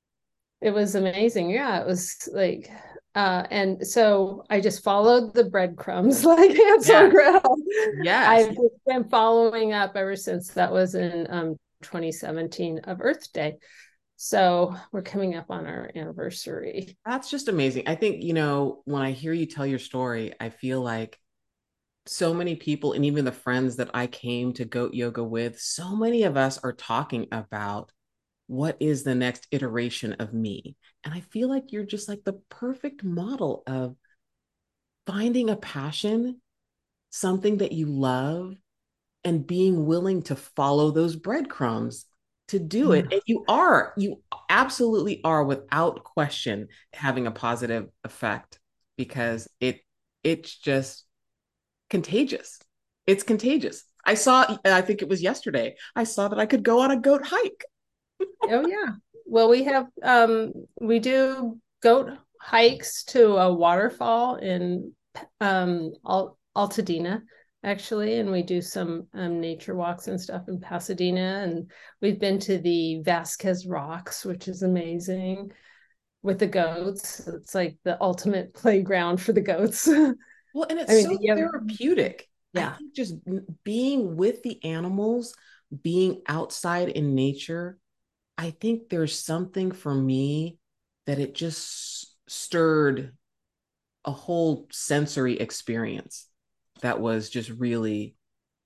it 0.61 0.71
was 0.71 0.97
amazing. 0.97 1.50
Yeah, 1.50 1.81
it 1.81 1.87
was 1.87 2.29
like 2.33 2.69
uh, 3.17 3.47
and 3.50 3.87
so 3.87 4.45
I 4.50 4.61
just 4.61 4.85
followed 4.85 5.33
the 5.33 5.45
breadcrumbs 5.45 6.25
like 6.26 6.53
yes. 6.53 6.91
and 6.91 7.11
Gretel. 7.11 7.57
Yes. 8.03 8.29
I've 8.29 8.57
been 8.87 9.09
following 9.09 9.73
up 9.73 9.97
ever 9.97 10.17
since 10.17 10.50
that 10.50 10.71
was 10.71 10.95
in 10.95 11.26
um, 11.31 11.57
2017 11.83 12.81
of 12.81 12.99
Earth 13.00 13.33
Day. 13.33 13.55
So 14.17 14.75
we're 14.93 15.03
coming 15.03 15.35
up 15.37 15.51
on 15.51 15.67
our 15.67 15.91
anniversary. 15.95 16.97
That's 17.05 17.31
just 17.31 17.49
amazing. 17.49 17.85
I 17.87 17.95
think, 17.95 18.23
you 18.23 18.33
know, 18.33 18.83
when 18.85 19.03
I 19.03 19.13
hear 19.13 19.33
you 19.33 19.47
tell 19.47 19.67
your 19.67 19.79
story, 19.79 20.33
I 20.41 20.49
feel 20.49 20.81
like 20.81 21.19
so 22.07 22.33
many 22.33 22.57
people, 22.57 22.93
and 22.93 23.05
even 23.05 23.25
the 23.25 23.33
friends 23.33 23.77
that 23.77 23.91
I 23.93 24.07
came 24.07 24.53
to 24.55 24.65
goat 24.65 24.95
yoga 24.95 25.23
with, 25.23 25.61
so 25.61 25.95
many 25.95 26.23
of 26.23 26.37
us 26.37 26.57
are 26.59 26.73
talking 26.73 27.27
about 27.31 27.93
what 28.47 28.77
is 28.81 29.03
the 29.03 29.15
next 29.15 29.49
iteration 29.51 30.15
of 30.15 30.33
me? 30.33 30.77
And 31.05 31.13
I 31.13 31.21
feel 31.21 31.49
like 31.49 31.73
you're 31.73 31.85
just 31.85 32.09
like 32.09 32.25
the 32.25 32.41
perfect 32.49 33.05
model 33.05 33.65
of 33.67 33.97
finding 35.07 35.51
a 35.51 35.57
passion, 35.57 36.41
something 37.11 37.59
that 37.59 37.73
you 37.73 37.87
love, 37.87 38.55
and 39.25 39.47
being 39.47 39.85
willing 39.85 40.23
to 40.23 40.37
follow 40.37 40.91
those 40.91 41.17
breadcrumbs 41.17 42.07
to 42.49 42.59
do 42.59 42.93
it. 42.93 43.12
And 43.12 43.23
you 43.26 43.45
are, 43.49 43.93
you 43.97 44.23
absolutely 44.49 45.21
are 45.25 45.45
without 45.45 46.05
question 46.05 46.69
having 46.93 47.26
a 47.26 47.33
positive 47.33 47.88
effect 48.05 48.59
because 48.97 49.49
it 49.61 49.81
it's 50.23 50.57
just 50.57 51.05
contagious. 51.91 52.59
It's 53.07 53.23
contagious. 53.23 53.85
I 54.05 54.15
saw, 54.15 54.57
I 54.65 54.83
think 54.83 55.03
it 55.03 55.09
was 55.09 55.23
yesterday, 55.23 55.76
I 55.95 56.05
saw 56.05 56.29
that 56.29 56.38
I 56.38 56.47
could 56.47 56.62
go 56.62 56.81
on 56.81 56.91
a 56.91 56.97
goat 56.97 57.26
hike 57.26 57.65
oh 58.21 58.67
yeah. 58.67 58.93
Well, 59.26 59.49
we 59.49 59.65
have 59.65 59.87
um 60.03 60.53
we 60.81 60.99
do 60.99 61.59
goat 61.83 62.11
hikes 62.41 63.05
to 63.05 63.37
a 63.37 63.53
waterfall 63.53 64.37
in 64.37 64.93
um 65.41 65.93
Al- 66.07 66.38
Altadena 66.57 67.23
actually 67.67 68.21
and 68.21 68.31
we 68.31 68.43
do 68.43 68.63
some 68.63 69.09
um, 69.13 69.41
nature 69.41 69.75
walks 69.75 70.07
and 70.07 70.21
stuff 70.21 70.49
in 70.49 70.61
Pasadena 70.61 71.43
and 71.43 71.71
we've 72.01 72.21
been 72.21 72.39
to 72.39 72.59
the 72.59 73.03
Vasquez 73.03 73.67
Rocks 73.67 74.25
which 74.25 74.47
is 74.47 74.63
amazing 74.63 75.51
with 76.23 76.39
the 76.39 76.47
goats. 76.47 77.27
It's 77.27 77.55
like 77.55 77.77
the 77.85 78.01
ultimate 78.01 78.55
playground 78.55 79.21
for 79.21 79.33
the 79.33 79.43
goats. 79.43 79.89
Well 80.55 80.69
and 80.71 80.79
it's 80.79 80.91
I 80.91 80.95
mean, 80.95 81.19
so 81.19 81.35
therapeutic. 81.37 82.31
Yeah. 82.55 82.77
just 82.95 83.17
being 83.63 84.17
with 84.17 84.43
the 84.43 84.65
animals 84.65 85.35
being 85.83 86.23
outside 86.27 86.89
in 86.89 87.15
nature 87.15 87.79
I 88.39 88.53
think 88.53 88.89
there's 88.89 89.19
something 89.19 89.71
for 89.71 89.95
me 89.95 90.57
that 91.05 91.19
it 91.19 91.35
just 91.35 92.17
stirred 92.27 93.13
a 94.07 94.13
whole 94.13 94.67
sensory 94.71 95.39
experience 95.39 96.27
that 96.80 97.00
was 97.00 97.30
just 97.30 97.50
really 97.50 98.14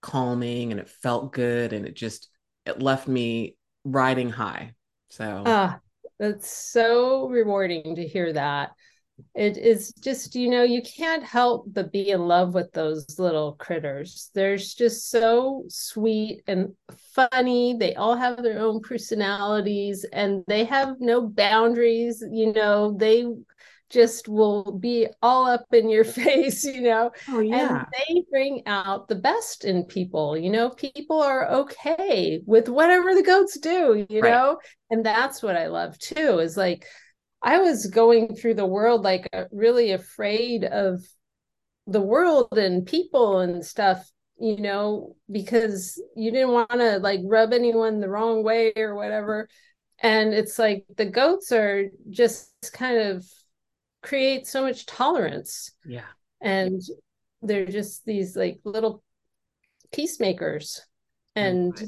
calming 0.02 0.70
and 0.70 0.80
it 0.80 0.88
felt 0.88 1.32
good 1.32 1.72
and 1.72 1.86
it 1.86 1.94
just 1.94 2.28
it 2.66 2.80
left 2.80 3.08
me 3.08 3.56
riding 3.84 4.30
high. 4.30 4.74
So 5.10 5.42
ah 5.46 5.80
that's 6.18 6.50
so 6.50 7.28
rewarding 7.28 7.96
to 7.96 8.06
hear 8.06 8.32
that. 8.32 8.72
It 9.34 9.58
is 9.58 9.92
just 10.00 10.34
you 10.34 10.48
know 10.48 10.62
you 10.62 10.82
can't 10.82 11.22
help 11.22 11.66
but 11.68 11.92
be 11.92 12.10
in 12.10 12.20
love 12.26 12.54
with 12.54 12.72
those 12.72 13.18
little 13.18 13.52
critters. 13.54 14.30
They're 14.34 14.56
just 14.56 15.10
so 15.10 15.64
sweet 15.68 16.42
and 16.46 16.74
funny. 17.14 17.76
They 17.78 17.94
all 17.94 18.16
have 18.16 18.42
their 18.42 18.60
own 18.60 18.80
personalities 18.80 20.06
and 20.12 20.42
they 20.46 20.64
have 20.64 20.96
no 21.00 21.22
boundaries 21.22 22.24
you 22.30 22.52
know 22.52 22.96
they 22.98 23.26
just 23.90 24.28
will 24.28 24.78
be 24.78 25.08
all 25.20 25.46
up 25.46 25.66
in 25.72 25.90
your 25.90 26.04
face, 26.20 26.64
you 26.64 26.80
know. 26.80 27.10
Oh, 27.28 27.40
yeah. 27.40 27.84
And 27.84 27.86
they 28.08 28.24
bring 28.30 28.62
out 28.66 29.08
the 29.08 29.16
best 29.16 29.64
in 29.64 29.84
people, 29.84 30.36
you 30.36 30.50
know. 30.50 30.70
People 30.70 31.20
are 31.20 31.50
okay 31.50 32.40
with 32.46 32.68
whatever 32.68 33.14
the 33.14 33.22
goats 33.22 33.58
do, 33.58 34.06
you 34.08 34.20
right. 34.20 34.30
know. 34.30 34.58
And 34.90 35.04
that's 35.04 35.42
what 35.42 35.56
I 35.56 35.66
love 35.66 35.98
too, 35.98 36.38
is 36.38 36.56
like 36.56 36.86
I 37.42 37.58
was 37.58 37.86
going 37.86 38.34
through 38.34 38.54
the 38.54 38.66
world 38.66 39.02
like 39.02 39.28
uh, 39.32 39.44
really 39.50 39.92
afraid 39.92 40.64
of 40.64 41.02
the 41.86 42.00
world 42.00 42.56
and 42.56 42.86
people 42.86 43.40
and 43.40 43.64
stuff, 43.64 44.08
you 44.38 44.58
know, 44.58 45.16
because 45.30 46.00
you 46.14 46.30
didn't 46.30 46.52
want 46.52 46.70
to 46.70 46.98
like 46.98 47.20
rub 47.24 47.52
anyone 47.52 48.00
the 48.00 48.08
wrong 48.08 48.44
way 48.44 48.72
or 48.76 48.94
whatever. 48.94 49.48
And 50.02 50.32
it's 50.32 50.58
like 50.58 50.84
the 50.96 51.06
goats 51.06 51.52
are 51.52 51.86
just 52.08 52.52
kind 52.72 52.98
of 52.98 53.26
create 54.02 54.46
so 54.46 54.62
much 54.62 54.86
tolerance. 54.86 55.72
Yeah. 55.84 56.08
And 56.40 56.80
they're 57.42 57.66
just 57.66 58.04
these 58.04 58.36
like 58.36 58.60
little 58.64 59.02
peacemakers. 59.92 60.80
And 61.36 61.74
oh, 61.80 61.86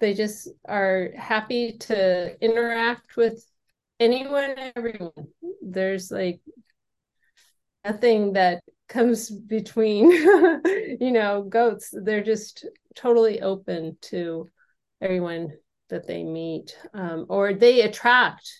they 0.00 0.14
just 0.14 0.48
are 0.66 1.10
happy 1.16 1.76
to 1.78 2.36
interact 2.42 3.16
with 3.16 3.44
anyone, 4.00 4.54
everyone. 4.76 5.10
There's 5.60 6.10
like 6.10 6.40
nothing 7.84 8.34
that 8.34 8.62
comes 8.88 9.30
between, 9.30 10.10
you 11.00 11.10
know, 11.10 11.42
goats. 11.42 11.92
They're 11.92 12.22
just 12.22 12.66
totally 12.94 13.40
open 13.40 13.96
to 14.02 14.48
everyone 15.00 15.52
that 15.88 16.06
they 16.06 16.22
meet, 16.22 16.76
um, 16.94 17.26
or 17.28 17.54
they 17.54 17.82
attract. 17.82 18.50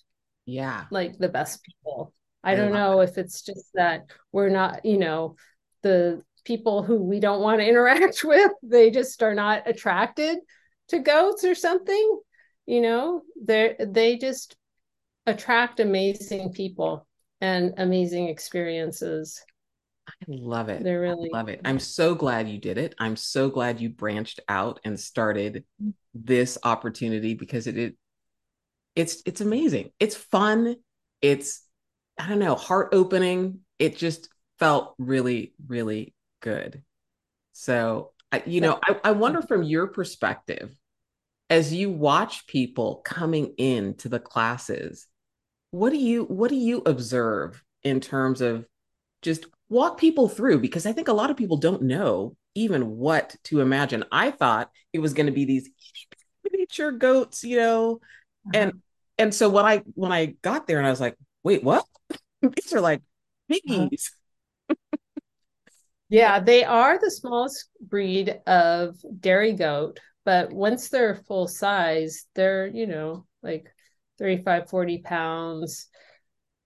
Yeah, 0.47 0.87
like 0.91 1.19
the 1.19 1.29
best 1.29 1.63
people. 1.63 2.15
I, 2.45 2.55
don't 2.55 2.73
know 2.73 3.01
if 3.01 3.19
it's 3.19 3.43
just 3.43 3.69
that 3.75 4.07
we're 4.33 4.49
not, 4.49 4.85
you 4.85 4.99
know, 4.99 5.37
the 5.83 6.23
people 6.45 6.83
who 6.83 6.97
we 6.97 7.21
don't 7.21 7.43
want 7.43 7.61
to 7.61 7.69
interact 7.69 8.21
with. 8.25 8.53
They 8.63 8.91
just 8.91 9.23
are 9.23 9.35
not 9.35 9.63
attracted 9.67 10.39
to 10.89 10.99
goats 10.99 11.45
or 11.45 11.55
something. 11.55 12.21
You 12.67 12.81
know, 12.81 13.23
they 13.41 13.77
they 13.79 14.17
just 14.17 14.57
attract 15.27 15.81
amazing 15.81 16.53
people 16.53 17.07
and 17.41 17.75
amazing 17.77 18.29
experiences. 18.29 19.43
I 20.09 20.13
love 20.27 20.69
it. 20.71 20.83
They're 20.83 21.01
really 21.01 21.31
I 21.33 21.37
love 21.37 21.49
it. 21.49 21.61
I'm 21.65 21.79
so 21.79 22.15
glad 22.15 22.49
you 22.49 22.59
did 22.59 22.79
it. 22.79 22.95
I'm 22.99 23.17
so 23.17 23.51
glad 23.51 23.81
you 23.81 23.91
branched 23.91 24.41
out 24.49 24.81
and 24.85 24.99
started 24.99 25.65
this 26.15 26.59
opportunity 26.65 27.35
because 27.35 27.67
it, 27.67 27.77
it 27.77 27.97
it's 28.97 29.23
it's 29.27 29.41
amazing. 29.41 29.91
It's 30.01 30.17
fun. 30.17 30.77
It's 31.21 31.63
I 32.19 32.29
don't 32.29 32.39
know, 32.39 32.55
heart 32.55 32.91
opening. 32.93 33.61
It 33.79 33.97
just 33.97 34.29
felt 34.59 34.95
really 34.99 35.55
really 35.67 36.15
good. 36.41 36.83
So, 37.53 38.13
I, 38.31 38.43
you 38.47 38.61
know, 38.61 38.79
I, 38.85 38.97
I 39.05 39.13
wonder 39.13 39.43
from 39.43 39.63
your 39.63 39.89
perspective 39.89 40.77
as 41.51 41.73
you 41.73 41.91
watch 41.91 42.47
people 42.47 43.01
coming 43.05 43.55
into 43.57 44.09
the 44.09 44.21
classes 44.21 45.07
what 45.71 45.91
do 45.91 45.99
you 45.99 46.25
what 46.25 46.49
do 46.49 46.57
you 46.57 46.83
observe 46.87 47.63
in 47.83 48.01
terms 48.01 48.41
of 48.41 48.65
just 49.23 49.47
walk 49.69 49.99
people 49.99 50.29
through 50.29 50.59
because 50.59 50.87
i 50.87 50.93
think 50.93 51.09
a 51.09 51.13
lot 51.13 51.31
of 51.31 51.37
people 51.37 51.57
don't 51.57 51.83
know 51.83 52.35
even 52.55 52.97
what 52.97 53.37
to 53.45 53.61
imagine 53.61 54.05
i 54.11 54.31
thought 54.31 54.71
it 54.93 54.99
was 54.99 55.13
going 55.13 55.27
to 55.27 55.33
be 55.33 55.45
these 55.45 55.69
miniature 56.51 56.93
goats 56.93 57.45
you 57.45 57.57
know 57.57 58.01
uh-huh. 58.47 58.51
and 58.55 58.73
and 59.19 59.35
so 59.35 59.49
when 59.49 59.65
i 59.65 59.83
when 59.95 60.13
i 60.13 60.27
got 60.43 60.67
there 60.67 60.79
and 60.79 60.87
i 60.87 60.91
was 60.91 61.01
like 61.01 61.17
wait 61.43 61.63
what? 61.63 61.85
These 62.43 62.73
are 62.73 62.81
like 62.81 63.03
biggies 63.51 64.11
uh-huh. 64.71 64.97
yeah 66.09 66.41
they 66.41 66.65
are 66.65 66.99
the 66.99 67.11
smallest 67.11 67.69
breed 67.81 68.41
of 68.47 68.97
dairy 69.21 69.55
goat 69.55 70.01
but 70.25 70.53
once 70.53 70.89
they're 70.89 71.23
full 71.27 71.49
size 71.49 72.27
they're 72.35 72.67
you 72.67 72.87
know 72.87 73.27
like 73.43 73.67
35 74.19 74.69
40 74.69 74.99
pounds. 74.99 75.89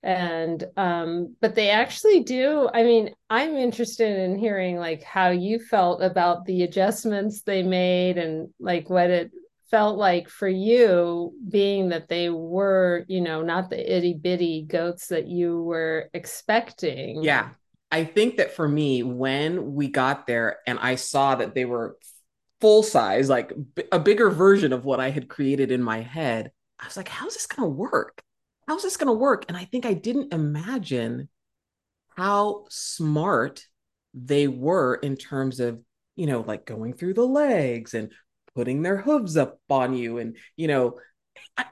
And 0.04 0.64
um 0.76 1.36
but 1.40 1.54
they 1.54 1.70
actually 1.70 2.24
do 2.24 2.68
i 2.74 2.82
mean 2.82 3.14
i'm 3.30 3.54
interested 3.54 4.18
in 4.18 4.36
hearing 4.36 4.76
like 4.76 5.04
how 5.04 5.30
you 5.30 5.60
felt 5.60 6.02
about 6.02 6.44
the 6.44 6.64
adjustments 6.64 7.42
they 7.42 7.62
made 7.62 8.18
and 8.18 8.48
like 8.58 8.90
what 8.90 9.10
it 9.10 9.30
felt 9.72 9.98
like 9.98 10.28
for 10.28 10.46
you 10.46 11.32
being 11.48 11.88
that 11.88 12.08
they 12.08 12.30
were 12.30 13.04
you 13.08 13.20
know 13.20 13.42
not 13.42 13.70
the 13.70 13.96
itty 13.96 14.14
bitty 14.14 14.62
goats 14.68 15.08
that 15.08 15.26
you 15.26 15.60
were 15.60 16.08
expecting. 16.14 17.24
Yeah. 17.24 17.48
I 17.90 18.04
think 18.04 18.36
that 18.36 18.54
for 18.54 18.68
me 18.68 19.02
when 19.02 19.74
we 19.74 19.88
got 19.88 20.26
there 20.26 20.60
and 20.66 20.78
i 20.78 20.94
saw 20.94 21.34
that 21.34 21.54
they 21.54 21.66
were 21.66 21.98
full 22.58 22.82
size 22.82 23.28
like 23.28 23.52
a 23.90 23.98
bigger 23.98 24.30
version 24.30 24.72
of 24.72 24.86
what 24.86 24.98
i 24.98 25.10
had 25.10 25.28
created 25.28 25.70
in 25.70 25.82
my 25.82 26.00
head 26.00 26.52
i 26.80 26.86
was 26.86 26.96
like 26.96 27.08
how's 27.08 27.34
this 27.34 27.46
going 27.46 27.66
to 27.66 27.68
work 27.68 28.22
how's 28.66 28.82
this 28.82 28.96
going 28.96 29.08
to 29.08 29.12
work? 29.12 29.44
And 29.48 29.56
I 29.56 29.64
think 29.64 29.86
I 29.86 29.94
didn't 29.94 30.32
imagine 30.32 31.28
how 32.16 32.66
smart 32.68 33.64
they 34.14 34.48
were 34.48 34.94
in 34.96 35.16
terms 35.16 35.60
of, 35.60 35.80
you 36.16 36.26
know, 36.26 36.40
like 36.40 36.66
going 36.66 36.94
through 36.94 37.14
the 37.14 37.26
legs 37.26 37.94
and 37.94 38.12
putting 38.54 38.82
their 38.82 38.96
hooves 38.96 39.36
up 39.36 39.58
on 39.70 39.94
you. 39.94 40.18
And, 40.18 40.36
you 40.56 40.68
know, 40.68 40.98
I, 41.56 41.64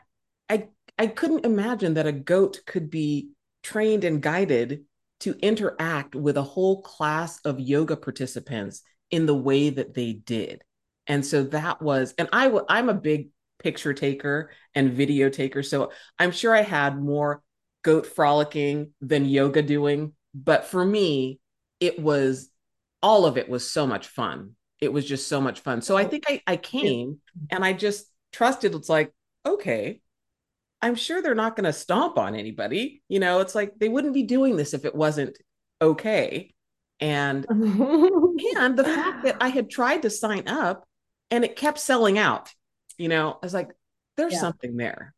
I, 0.48 0.68
I 0.98 1.06
couldn't 1.06 1.44
imagine 1.44 1.94
that 1.94 2.06
a 2.06 2.12
goat 2.12 2.60
could 2.66 2.90
be 2.90 3.30
trained 3.62 4.04
and 4.04 4.22
guided 4.22 4.84
to 5.20 5.36
interact 5.40 6.14
with 6.14 6.36
a 6.36 6.42
whole 6.42 6.82
class 6.82 7.40
of 7.44 7.60
yoga 7.60 7.96
participants 7.96 8.82
in 9.10 9.26
the 9.26 9.34
way 9.34 9.70
that 9.70 9.94
they 9.94 10.14
did. 10.14 10.62
And 11.06 11.24
so 11.26 11.44
that 11.44 11.82
was, 11.82 12.14
and 12.16 12.28
I, 12.32 12.50
I'm 12.68 12.88
a 12.88 12.94
big 12.94 13.28
picture 13.58 13.92
taker 13.92 14.50
and 14.74 14.92
video 14.92 15.28
taker. 15.28 15.62
So 15.62 15.92
I'm 16.18 16.30
sure 16.30 16.54
I 16.54 16.62
had 16.62 16.98
more 16.98 17.42
goat 17.82 18.06
frolicking 18.06 18.92
than 19.00 19.24
yoga 19.24 19.62
doing. 19.62 20.12
But 20.34 20.64
for 20.64 20.84
me, 20.84 21.40
it 21.80 21.98
was 21.98 22.50
all 23.02 23.26
of 23.26 23.36
it 23.36 23.48
was 23.48 23.70
so 23.70 23.86
much 23.86 24.06
fun. 24.06 24.54
It 24.80 24.92
was 24.92 25.06
just 25.06 25.28
so 25.28 25.40
much 25.40 25.60
fun. 25.60 25.82
So 25.82 25.96
I 25.96 26.04
think 26.04 26.24
I, 26.28 26.42
I 26.46 26.56
came 26.56 27.20
and 27.50 27.64
I 27.64 27.72
just 27.72 28.06
trusted 28.32 28.74
it's 28.74 28.88
like, 28.88 29.12
okay, 29.44 30.00
I'm 30.80 30.94
sure 30.94 31.20
they're 31.20 31.34
not 31.34 31.56
going 31.56 31.64
to 31.64 31.72
stomp 31.72 32.18
on 32.18 32.34
anybody. 32.34 33.02
You 33.08 33.20
know, 33.20 33.40
it's 33.40 33.54
like 33.54 33.78
they 33.78 33.88
wouldn't 33.88 34.14
be 34.14 34.22
doing 34.22 34.56
this 34.56 34.72
if 34.72 34.84
it 34.84 34.94
wasn't 34.94 35.36
okay. 35.82 36.54
And 36.98 37.46
and 37.50 38.78
the 38.78 38.84
fact 38.84 39.24
that 39.24 39.36
I 39.40 39.48
had 39.48 39.70
tried 39.70 40.02
to 40.02 40.10
sign 40.10 40.48
up 40.48 40.86
and 41.30 41.44
it 41.44 41.56
kept 41.56 41.78
selling 41.78 42.18
out 42.18 42.52
you 43.00 43.08
know, 43.08 43.30
I 43.30 43.46
was 43.46 43.54
like, 43.54 43.70
there's 44.18 44.34
yeah. 44.34 44.40
something 44.40 44.76
there. 44.76 45.14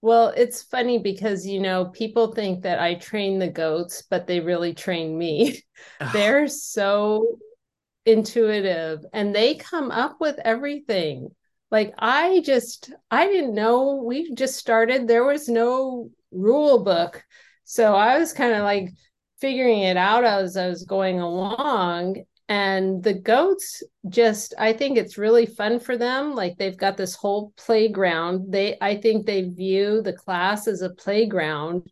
Well, 0.00 0.28
it's 0.34 0.62
funny 0.62 0.98
because, 0.98 1.46
you 1.46 1.60
know, 1.60 1.84
people 1.84 2.32
think 2.32 2.62
that 2.62 2.78
I 2.78 2.94
train 2.94 3.38
the 3.38 3.48
goats, 3.48 4.02
but 4.08 4.26
they 4.26 4.40
really 4.40 4.72
train 4.72 5.18
me. 5.18 5.62
They're 6.14 6.48
so 6.48 7.38
intuitive 8.06 9.04
and 9.12 9.34
they 9.34 9.54
come 9.54 9.90
up 9.90 10.20
with 10.20 10.38
everything. 10.44 11.30
Like, 11.70 11.94
I 11.98 12.42
just, 12.44 12.92
I 13.10 13.26
didn't 13.26 13.54
know. 13.54 14.02
We 14.04 14.34
just 14.34 14.56
started, 14.56 15.06
there 15.06 15.24
was 15.24 15.48
no 15.48 16.10
rule 16.32 16.82
book. 16.82 17.22
So 17.64 17.94
I 17.94 18.18
was 18.18 18.32
kind 18.32 18.54
of 18.54 18.62
like 18.62 18.90
figuring 19.40 19.80
it 19.80 19.96
out 19.96 20.24
as 20.24 20.56
I 20.56 20.68
was 20.68 20.84
going 20.84 21.20
along 21.20 22.24
and 22.50 23.00
the 23.04 23.14
goats 23.14 23.82
just 24.08 24.54
i 24.58 24.72
think 24.72 24.98
it's 24.98 25.16
really 25.16 25.46
fun 25.46 25.78
for 25.78 25.96
them 25.96 26.34
like 26.34 26.58
they've 26.58 26.76
got 26.76 26.96
this 26.96 27.14
whole 27.14 27.52
playground 27.56 28.52
they 28.52 28.76
i 28.80 28.96
think 28.96 29.24
they 29.24 29.42
view 29.42 30.02
the 30.02 30.12
class 30.12 30.66
as 30.66 30.82
a 30.82 30.90
playground 30.90 31.88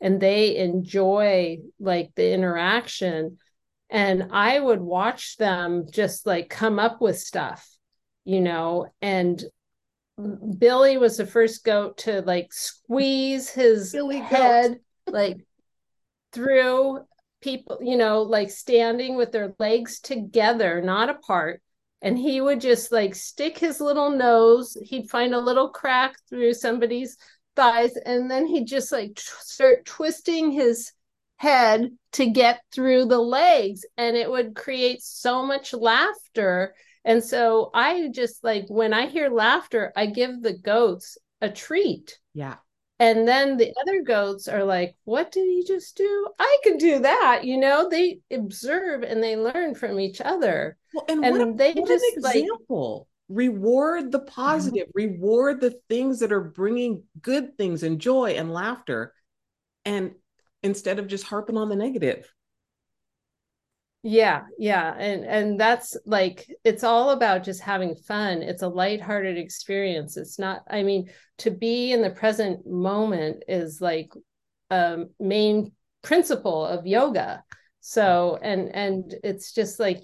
and 0.00 0.20
they 0.20 0.56
enjoy 0.56 1.58
like 1.78 2.10
the 2.16 2.32
interaction 2.32 3.38
and 3.90 4.28
i 4.32 4.58
would 4.58 4.80
watch 4.80 5.36
them 5.36 5.86
just 5.90 6.26
like 6.26 6.48
come 6.48 6.78
up 6.78 7.00
with 7.00 7.18
stuff 7.18 7.68
you 8.24 8.40
know 8.40 8.86
and 9.02 9.44
billy 10.58 10.98
was 10.98 11.16
the 11.16 11.26
first 11.26 11.64
goat 11.64 11.96
to 11.98 12.20
like 12.22 12.52
squeeze 12.52 13.48
his 13.50 13.92
billy 13.92 14.18
head 14.18 14.78
like 15.06 15.44
through 16.32 17.00
people, 17.40 17.78
you 17.80 17.96
know, 17.96 18.22
like 18.22 18.50
standing 18.50 19.16
with 19.16 19.32
their 19.32 19.54
legs 19.58 20.00
together, 20.00 20.80
not 20.82 21.08
apart. 21.08 21.62
And 22.02 22.18
he 22.18 22.40
would 22.40 22.60
just 22.60 22.92
like 22.92 23.14
stick 23.14 23.58
his 23.58 23.80
little 23.80 24.10
nose, 24.10 24.76
he'd 24.82 25.10
find 25.10 25.34
a 25.34 25.40
little 25.40 25.68
crack 25.68 26.14
through 26.28 26.54
somebody's 26.54 27.18
thighs, 27.56 27.94
and 28.06 28.30
then 28.30 28.46
he'd 28.46 28.66
just 28.66 28.90
like 28.90 29.16
t- 29.16 29.22
start 29.40 29.84
twisting 29.84 30.50
his 30.50 30.92
head 31.40 31.90
to 32.12 32.26
get 32.28 32.60
through 32.70 33.06
the 33.06 33.18
legs. 33.18 33.86
And 33.96 34.14
it 34.14 34.30
would 34.30 34.54
create 34.54 35.02
so 35.02 35.42
much 35.42 35.72
laughter. 35.72 36.74
And 37.02 37.24
so 37.24 37.70
I 37.72 38.10
just 38.12 38.44
like 38.44 38.66
when 38.68 38.92
I 38.92 39.06
hear 39.06 39.30
laughter, 39.30 39.90
I 39.96 40.04
give 40.04 40.42
the 40.42 40.52
goats 40.52 41.16
a 41.40 41.48
treat. 41.48 42.18
Yeah. 42.34 42.56
And 42.98 43.26
then 43.26 43.56
the 43.56 43.72
other 43.80 44.02
goats 44.02 44.48
are 44.48 44.64
like, 44.64 44.94
what 45.04 45.32
did 45.32 45.46
he 45.46 45.64
just 45.66 45.96
do? 45.96 46.28
I 46.38 46.58
can 46.62 46.76
do 46.76 46.98
that. 46.98 47.44
You 47.44 47.56
know, 47.56 47.88
they 47.88 48.20
observe 48.30 49.02
and 49.02 49.22
they 49.22 49.38
learn 49.38 49.74
from 49.74 49.98
each 49.98 50.20
other. 50.20 50.76
Well, 50.92 51.06
and, 51.08 51.24
and 51.24 51.38
what, 51.38 51.56
they 51.56 51.72
what 51.72 51.88
just 51.88 52.04
an 52.04 52.18
example. 52.18 53.08
Like, 53.30 53.38
reward 53.38 54.12
the 54.12 54.18
positive, 54.18 54.88
mm-hmm. 54.88 55.14
reward 55.14 55.62
the 55.62 55.80
things 55.88 56.18
that 56.18 56.32
are 56.32 56.44
bringing 56.44 57.04
good 57.22 57.56
things 57.56 57.82
and 57.82 57.98
joy 57.98 58.32
and 58.32 58.52
laughter. 58.52 59.14
And 59.86 60.12
instead 60.62 60.98
of 60.98 61.06
just 61.06 61.24
harping 61.24 61.56
on 61.56 61.68
the 61.68 61.76
negative. 61.76 62.32
Yeah 64.02 64.44
yeah 64.58 64.94
and 64.96 65.26
and 65.26 65.60
that's 65.60 65.94
like 66.06 66.46
it's 66.64 66.84
all 66.84 67.10
about 67.10 67.44
just 67.44 67.60
having 67.60 67.94
fun. 67.94 68.42
It's 68.42 68.62
a 68.62 68.68
lighthearted 68.68 69.36
experience. 69.36 70.16
It's 70.16 70.38
not 70.38 70.62
i 70.70 70.82
mean 70.82 71.10
to 71.38 71.50
be 71.50 71.92
in 71.92 72.00
the 72.00 72.10
present 72.10 72.66
moment 72.66 73.44
is 73.46 73.80
like 73.80 74.10
a 74.70 75.04
main 75.18 75.72
principle 76.02 76.64
of 76.64 76.86
yoga. 76.86 77.44
So 77.80 78.38
and 78.40 78.74
and 78.74 79.14
it's 79.22 79.52
just 79.52 79.78
like 79.78 80.00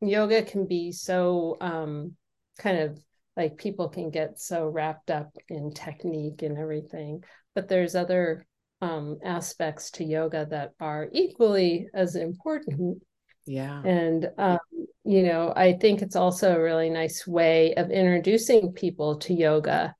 yoga 0.00 0.42
can 0.42 0.66
be 0.66 0.90
so 0.90 1.56
um 1.60 2.16
kind 2.58 2.78
of 2.78 2.98
like 3.36 3.58
people 3.58 3.88
can 3.88 4.10
get 4.10 4.40
so 4.40 4.66
wrapped 4.66 5.10
up 5.10 5.36
in 5.48 5.70
technique 5.70 6.42
and 6.42 6.58
everything 6.58 7.22
but 7.54 7.68
there's 7.68 7.94
other 7.94 8.46
um 8.82 9.18
aspects 9.24 9.90
to 9.90 10.04
yoga 10.04 10.46
that 10.50 10.72
are 10.80 11.08
equally 11.12 11.88
as 11.94 12.14
important 12.14 13.02
yeah. 13.46 13.80
And, 13.84 14.28
um, 14.38 14.58
you 15.04 15.22
know, 15.22 15.52
I 15.54 15.74
think 15.74 16.02
it's 16.02 16.16
also 16.16 16.54
a 16.54 16.62
really 16.62 16.90
nice 16.90 17.26
way 17.26 17.74
of 17.74 17.90
introducing 17.90 18.72
people 18.72 19.18
to 19.18 19.32
yoga 19.32 19.94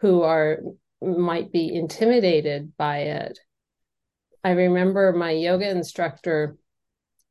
who 0.00 0.22
are 0.22 0.60
might 1.02 1.52
be 1.52 1.72
intimidated 1.72 2.72
by 2.76 2.98
it. 3.00 3.38
I 4.42 4.50
remember 4.52 5.12
my 5.12 5.32
yoga 5.32 5.68
instructor 5.68 6.56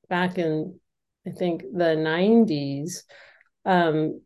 back 0.10 0.38
in, 0.38 0.80
I 1.26 1.32
think, 1.32 1.64
the 1.74 1.96
90s 1.96 3.04
um, 3.66 4.22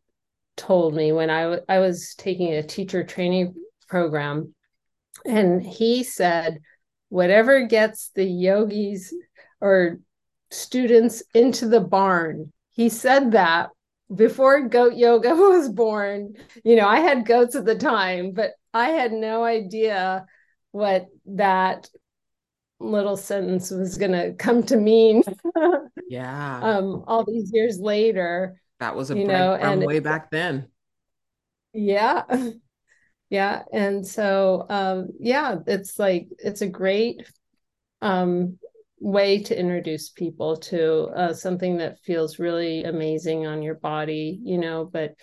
told 0.58 0.94
me 0.94 1.12
when 1.12 1.30
I, 1.30 1.42
w- 1.44 1.62
I 1.70 1.80
was 1.80 2.14
taking 2.18 2.54
a 2.54 2.62
teacher 2.62 3.04
training 3.04 3.56
program, 3.88 4.54
and 5.26 5.62
he 5.62 6.04
said, 6.04 6.60
whatever 7.10 7.66
gets 7.68 8.10
the 8.16 8.24
yogis 8.24 9.14
or 9.60 10.00
students 10.50 11.24
into 11.34 11.68
the 11.68 11.82
barn. 11.82 12.52
He 12.72 12.90
said 12.90 13.32
that 13.32 13.70
before 14.14 14.68
goat 14.68 14.96
yoga 14.96 15.30
was 15.36 15.70
born. 15.70 16.36
You 16.64 16.76
know, 16.76 16.88
I 16.88 17.00
had 17.00 17.26
goats 17.26 17.56
at 17.56 17.66
the 17.66 17.76
time, 17.76 18.32
but 18.32 18.52
I 18.74 18.90
had 18.90 19.12
no 19.12 19.44
idea 19.44 20.26
what 20.72 21.08
that 21.26 21.90
little 22.80 23.18
sentence 23.18 23.70
was 23.70 23.98
going 23.98 24.14
to 24.14 24.34
come 24.34 24.64
to 24.64 24.78
mean. 24.78 25.24
yeah. 26.08 26.60
Um 26.62 27.04
all 27.08 27.26
these 27.26 27.52
years 27.54 27.80
later. 27.80 28.60
That 28.80 28.96
was 28.96 29.12
a 29.12 29.18
you 29.18 29.28
know, 29.28 29.54
and 29.54 29.86
way 29.86 30.00
back 30.00 30.32
then. 30.32 30.68
Yeah. 31.74 32.24
Yeah, 33.32 33.64
and 33.72 34.06
so 34.06 34.66
um 34.70 35.08
yeah, 35.20 35.56
it's 35.66 35.98
like 35.98 36.28
it's 36.38 36.62
a 36.62 36.68
great 36.68 37.26
um 38.02 38.60
way 39.00 39.42
to 39.44 39.58
introduce 39.60 40.10
people 40.10 40.58
to 40.58 41.06
uh, 41.16 41.34
something 41.34 41.78
that 41.78 42.00
feels 42.02 42.38
really 42.40 42.84
amazing 42.84 43.48
on 43.48 43.64
your 43.64 43.76
body, 43.76 44.40
you 44.44 44.60
know. 44.60 44.86
But 44.86 45.16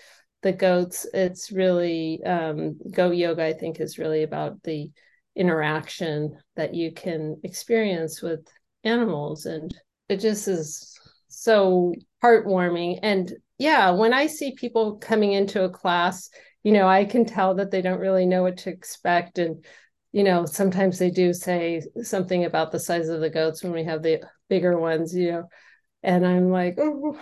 the 0.43 0.53
goats, 0.53 1.07
it's 1.15 1.53
really 1.53 2.21
um, 2.25 2.79
goat 2.91 3.15
yoga. 3.15 3.45
I 3.45 3.53
think 3.53 3.79
is 3.79 3.99
really 3.99 4.25
about 4.25 4.63
the 4.65 4.91
interaction 5.37 6.37
that 6.57 6.75
you 6.75 6.93
can 6.93 7.39
experience 7.45 8.23
with 8.23 8.41
animals, 8.85 9.47
and 9.47 9.73
it 10.09 10.17
just 10.19 10.49
is 10.49 10.99
so 11.29 11.95
heartwarming. 12.25 13.01
And 13.03 13.33
yeah, 13.59 13.91
when 13.91 14.15
I 14.15 14.27
see 14.27 14.55
people 14.55 14.97
coming 14.97 15.33
into 15.35 15.65
a 15.65 15.71
class 15.71 16.31
you 16.63 16.73
know, 16.73 16.89
I 16.89 17.05
can 17.05 17.25
tell 17.25 17.55
that 17.57 17.71
they 17.71 17.83
don't 17.83 18.01
really 18.01 18.27
know 18.27 18.43
what 18.43 18.59
to 18.59 18.71
expect. 18.71 19.39
And, 19.39 19.65
you 20.13 20.25
know, 20.25 20.45
sometimes 20.45 20.99
they 20.99 21.11
do 21.11 21.33
say 21.33 21.83
something 22.03 22.45
about 22.45 22.73
the 22.73 22.81
size 22.81 23.09
of 23.09 23.21
the 23.21 23.31
goats 23.31 23.63
when 23.63 23.73
we 23.73 23.85
have 23.85 24.03
the 24.03 24.23
bigger 24.49 24.79
ones, 24.79 25.15
you 25.15 25.33
know, 25.33 25.49
and 26.03 26.27
I'm 26.27 26.51
like, 26.51 26.77
oh, 26.79 27.19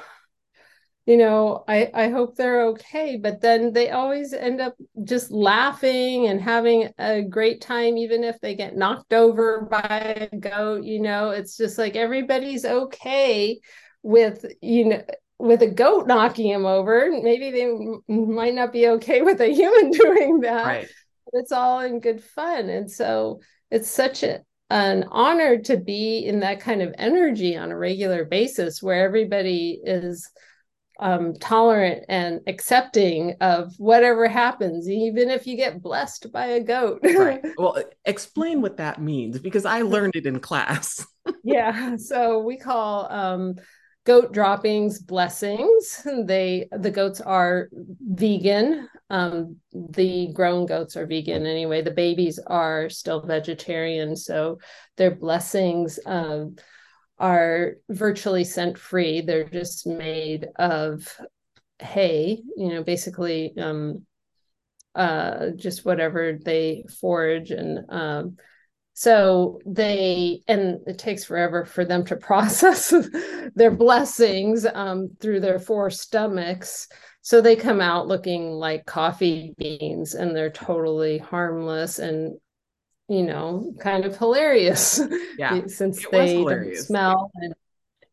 you 1.06 1.16
know, 1.16 1.62
I, 1.68 1.88
I 1.94 2.08
hope 2.08 2.34
they're 2.34 2.66
okay. 2.68 3.16
But 3.16 3.40
then 3.40 3.72
they 3.72 3.90
always 3.90 4.32
end 4.32 4.60
up 4.60 4.74
just 5.04 5.30
laughing 5.30 6.26
and 6.26 6.40
having 6.40 6.90
a 6.98 7.22
great 7.22 7.60
time, 7.60 7.96
even 7.96 8.24
if 8.24 8.40
they 8.40 8.56
get 8.56 8.76
knocked 8.76 9.12
over 9.12 9.60
by 9.70 10.28
a 10.32 10.36
goat. 10.36 10.82
You 10.82 11.00
know, 11.00 11.30
it's 11.30 11.56
just 11.56 11.78
like 11.78 11.94
everybody's 11.94 12.64
okay 12.64 13.60
with, 14.02 14.44
you 14.60 14.86
know, 14.86 15.02
with 15.38 15.62
a 15.62 15.70
goat 15.70 16.06
knocking 16.06 16.50
him 16.50 16.66
over. 16.66 17.10
Maybe 17.10 17.50
they 17.50 17.64
m- 17.64 18.02
might 18.08 18.54
not 18.54 18.72
be 18.72 18.88
okay 18.88 19.22
with 19.22 19.40
a 19.40 19.48
human 19.52 19.90
doing 19.90 20.40
that. 20.40 20.66
Right. 20.66 20.88
It's 21.32 21.52
all 21.52 21.80
in 21.80 22.00
good 22.00 22.22
fun. 22.22 22.68
And 22.68 22.90
so 22.90 23.40
it's 23.70 23.90
such 23.90 24.22
a, 24.22 24.40
an 24.70 25.04
honor 25.10 25.58
to 25.58 25.76
be 25.76 26.20
in 26.20 26.40
that 26.40 26.60
kind 26.60 26.82
of 26.82 26.94
energy 26.98 27.56
on 27.56 27.70
a 27.70 27.76
regular 27.76 28.24
basis 28.24 28.82
where 28.82 29.04
everybody 29.04 29.80
is 29.84 30.28
um, 30.98 31.34
tolerant 31.34 32.04
and 32.08 32.40
accepting 32.46 33.36
of 33.40 33.74
whatever 33.78 34.28
happens, 34.28 34.88
even 34.88 35.30
if 35.30 35.46
you 35.46 35.56
get 35.56 35.82
blessed 35.82 36.32
by 36.32 36.46
a 36.46 36.60
goat. 36.60 37.00
right. 37.16 37.44
Well, 37.58 37.82
explain 38.04 38.62
what 38.62 38.78
that 38.78 39.00
means 39.00 39.38
because 39.38 39.66
I 39.66 39.82
learned 39.82 40.16
it 40.16 40.26
in 40.26 40.40
class. 40.40 41.06
yeah. 41.44 41.96
So 41.96 42.40
we 42.40 42.56
call 42.56 43.12
um, 43.12 43.56
goat 44.06 44.32
droppings 44.32 44.98
blessings. 44.98 46.06
They 46.24 46.68
the 46.72 46.90
goats 46.90 47.20
are 47.20 47.68
vegan. 47.72 48.88
Um, 49.10 49.56
the 49.72 50.32
grown 50.32 50.66
goats 50.66 50.96
are 50.96 51.06
vegan 51.06 51.44
anyway. 51.44 51.82
The 51.82 51.90
babies 51.90 52.38
are 52.46 52.88
still 52.88 53.20
vegetarian, 53.20 54.16
so 54.16 54.58
their 54.96 55.14
blessings. 55.14 55.98
Um, 56.06 56.56
are 57.18 57.76
virtually 57.88 58.44
scent 58.44 58.76
free. 58.76 59.22
They're 59.22 59.48
just 59.48 59.86
made 59.86 60.48
of 60.56 61.18
hay, 61.78 62.42
you 62.56 62.68
know, 62.68 62.82
basically 62.82 63.54
um, 63.56 64.04
uh, 64.94 65.50
just 65.56 65.84
whatever 65.84 66.38
they 66.42 66.84
forage. 67.00 67.50
And 67.50 67.80
um, 67.88 68.36
so 68.98 69.60
they, 69.66 70.40
and 70.48 70.78
it 70.86 70.98
takes 70.98 71.22
forever 71.22 71.66
for 71.66 71.84
them 71.84 72.02
to 72.06 72.16
process 72.30 72.94
their 73.54 73.70
blessings 73.70 74.64
um, 74.64 75.10
through 75.20 75.40
their 75.40 75.58
four 75.58 75.90
stomachs. 75.90 76.88
So 77.20 77.42
they 77.42 77.56
come 77.56 77.82
out 77.82 78.08
looking 78.08 78.52
like 78.52 78.86
coffee 78.86 79.52
beans 79.58 80.14
and 80.14 80.34
they're 80.34 80.48
totally 80.48 81.18
harmless 81.18 81.98
and 81.98 82.38
you 83.08 83.22
know, 83.22 83.74
kind 83.78 84.06
of 84.06 84.16
hilarious. 84.16 85.00
Yeah. 85.38 85.66
since 85.66 86.02
they 86.10 86.42
don't 86.42 86.74
smell 86.76 87.30
and 87.34 87.54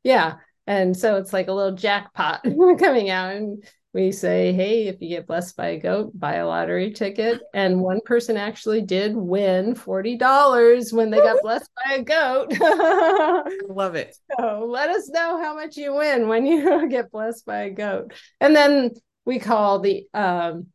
yeah. 0.04 0.34
And 0.68 0.96
so 0.96 1.16
it's 1.16 1.32
like 1.32 1.48
a 1.48 1.54
little 1.54 1.78
jackpot 1.78 2.44
coming 2.78 3.10
out 3.10 3.36
and 3.36 3.64
we 3.94 4.12
say, 4.12 4.52
hey, 4.54 4.88
if 4.88 5.00
you 5.02 5.10
get 5.10 5.28
blessed 5.28 5.56
by 5.56 5.68
a 5.68 5.80
goat, 5.80 6.18
buy 6.20 6.36
a 6.36 6.48
lottery 6.48 6.92
ticket. 6.92 7.42
And 7.54 7.80
one 7.80 8.02
person 8.04 8.38
actually 8.38 8.82
did 8.82 9.16
win 9.16 9.76
$40 9.76 10.94
when 10.94 11.12
they 11.12 11.18
got 11.18 11.42
blessed 11.44 11.70
by 11.86 11.94
a 11.96 12.02
goat. 12.02 12.60
Love 13.70 13.94
it. 13.96 14.18
So 14.40 14.66
let 14.68 14.90
us 14.90 15.10
know 15.10 15.40
how 15.42 15.54
much 15.54 15.78
you 15.78 15.94
win 15.94 16.28
when 16.28 16.48
you 16.48 16.88
get 16.90 17.12
blessed 17.12 17.46
by 17.46 17.64
a 17.64 17.70
goat. 17.70 18.14
And 18.42 18.56
then 18.56 18.92
we 19.26 19.38
call 19.38 19.80
the 19.80 20.08
um, 20.12 20.68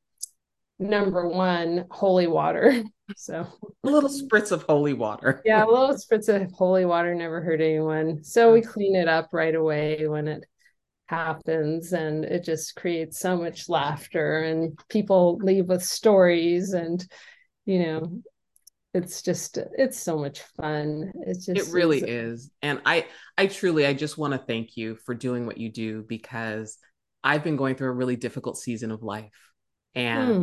number 0.78 1.28
one 1.28 1.87
holy 1.90 2.26
water. 2.26 2.85
So 3.16 3.46
a 3.85 3.88
little 3.88 4.11
spritz 4.11 4.52
of 4.52 4.64
holy 4.64 4.92
water. 4.92 5.40
yeah, 5.42 5.64
a 5.64 5.66
little 5.66 5.94
spritz 5.96 6.28
of 6.28 6.52
holy 6.52 6.85
water 6.85 7.14
never 7.14 7.40
hurt 7.40 7.62
anyone. 7.62 8.22
So 8.22 8.52
we 8.52 8.61
clean 8.61 8.94
it 8.94 9.09
up 9.09 9.31
right 9.33 9.54
away 9.54 10.07
when 10.07 10.28
it 10.28 10.44
happens 11.08 11.92
and 11.92 12.24
it 12.24 12.44
just 12.44 12.76
creates 12.76 13.18
so 13.18 13.36
much 13.36 13.68
laughter 13.68 14.42
and 14.42 14.78
people 14.88 15.38
leave 15.42 15.66
with 15.66 15.82
stories 15.82 16.72
and 16.72 17.06
you 17.66 17.80
know 17.80 18.22
it's 18.94 19.22
just 19.22 19.58
it's 19.76 19.98
so 19.98 20.18
much 20.18 20.40
fun 20.56 21.12
it's 21.26 21.46
just 21.46 21.68
it 21.68 21.72
really 21.72 22.00
is 22.00 22.50
and 22.62 22.80
i 22.86 23.06
i 23.36 23.46
truly 23.46 23.86
i 23.86 23.92
just 23.92 24.18
want 24.18 24.32
to 24.32 24.38
thank 24.38 24.76
you 24.76 24.96
for 25.04 25.14
doing 25.14 25.46
what 25.46 25.58
you 25.58 25.70
do 25.70 26.02
because 26.02 26.78
i've 27.22 27.44
been 27.44 27.56
going 27.56 27.74
through 27.74 27.88
a 27.88 27.92
really 27.92 28.16
difficult 28.16 28.58
season 28.58 28.90
of 28.90 29.02
life 29.02 29.52
and 29.94 30.34
hmm. 30.34 30.42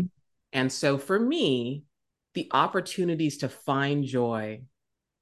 and 0.54 0.72
so 0.72 0.98
for 0.98 1.20
me 1.20 1.84
the 2.36 2.50
opportunities 2.52 3.38
to 3.38 3.50
find 3.50 4.04
joy 4.04 4.62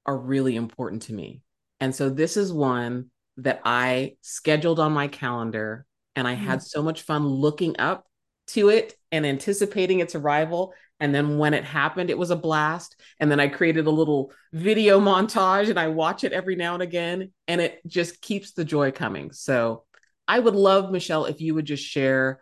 are 0.04 0.18
really 0.18 0.56
important 0.56 1.02
to 1.02 1.14
me. 1.14 1.40
And 1.80 1.94
so 1.94 2.10
this 2.10 2.36
is 2.36 2.52
one 2.52 3.10
that 3.38 3.60
I 3.64 4.16
scheduled 4.20 4.78
on 4.78 4.92
my 4.92 5.08
calendar 5.08 5.86
and 6.16 6.26
I 6.26 6.34
mm-hmm. 6.34 6.44
had 6.44 6.62
so 6.62 6.82
much 6.82 7.02
fun 7.02 7.26
looking 7.26 7.78
up 7.78 8.06
to 8.48 8.68
it 8.68 8.94
and 9.10 9.26
anticipating 9.26 10.00
its 10.00 10.14
arrival. 10.14 10.74
And 11.00 11.14
then 11.14 11.38
when 11.38 11.54
it 11.54 11.64
happened, 11.64 12.10
it 12.10 12.18
was 12.18 12.30
a 12.30 12.36
blast. 12.36 13.00
And 13.18 13.30
then 13.30 13.40
I 13.40 13.48
created 13.48 13.86
a 13.86 13.90
little 13.90 14.32
video 14.52 15.00
montage 15.00 15.70
and 15.70 15.78
I 15.78 15.88
watch 15.88 16.24
it 16.24 16.32
every 16.32 16.56
now 16.56 16.74
and 16.74 16.82
again. 16.82 17.32
And 17.48 17.60
it 17.60 17.80
just 17.86 18.20
keeps 18.20 18.52
the 18.52 18.64
joy 18.64 18.92
coming. 18.92 19.32
So 19.32 19.84
I 20.28 20.38
would 20.38 20.54
love, 20.54 20.90
Michelle, 20.90 21.26
if 21.26 21.40
you 21.40 21.54
would 21.54 21.66
just 21.66 21.84
share 21.84 22.40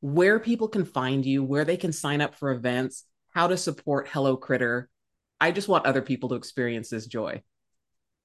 where 0.00 0.38
people 0.38 0.68
can 0.68 0.84
find 0.84 1.24
you, 1.24 1.42
where 1.42 1.64
they 1.64 1.76
can 1.76 1.92
sign 1.92 2.20
up 2.20 2.34
for 2.34 2.50
events, 2.50 3.04
how 3.30 3.46
to 3.46 3.56
support 3.56 4.08
Hello 4.08 4.36
Critter. 4.36 4.90
I 5.40 5.50
just 5.50 5.68
want 5.68 5.86
other 5.86 6.02
people 6.02 6.28
to 6.30 6.34
experience 6.34 6.88
this 6.88 7.06
joy. 7.06 7.42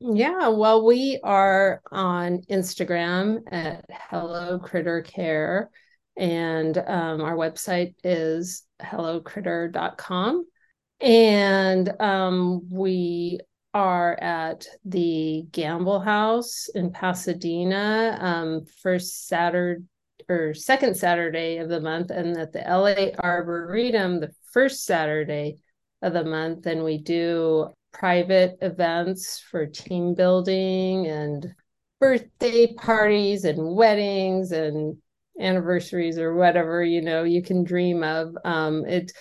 Yeah, 0.01 0.47
well, 0.47 0.85
we 0.85 1.19
are 1.23 1.81
on 1.91 2.43
Instagram 2.49 3.41
at 3.51 3.83
Hello 3.89 4.57
Critter 4.57 5.01
Care, 5.01 5.69
and 6.15 6.77
um, 6.77 7.19
our 7.19 7.35
website 7.35 7.95
is 8.01 8.63
hellocritter.com. 8.81 10.47
And 11.01 12.01
um, 12.01 12.61
we 12.71 13.39
are 13.73 14.17
at 14.21 14.67
the 14.85 15.45
Gamble 15.51 15.99
House 15.99 16.69
in 16.73 16.91
Pasadena, 16.91 18.17
um, 18.21 18.65
first 18.81 19.27
Saturday 19.27 19.83
or 20.29 20.53
second 20.53 20.95
Saturday 20.95 21.57
of 21.57 21.67
the 21.67 21.81
month, 21.81 22.09
and 22.09 22.37
at 22.37 22.53
the 22.53 22.61
LA 22.61 23.17
Arboretum 23.21 24.21
the 24.21 24.31
first 24.53 24.85
Saturday 24.85 25.57
of 26.01 26.13
the 26.13 26.23
month. 26.23 26.67
And 26.67 26.85
we 26.85 26.99
do 26.99 27.73
private 27.91 28.57
events 28.61 29.39
for 29.39 29.65
team 29.65 30.13
building 30.13 31.07
and 31.07 31.53
birthday 31.99 32.73
parties 32.73 33.43
and 33.43 33.75
weddings 33.75 34.51
and 34.51 34.97
anniversaries 35.39 36.17
or 36.17 36.35
whatever 36.35 36.83
you 36.83 37.01
know 37.01 37.23
you 37.23 37.41
can 37.41 37.63
dream 37.63 38.03
of 38.03 38.35
um 38.43 38.85
it 38.85 39.11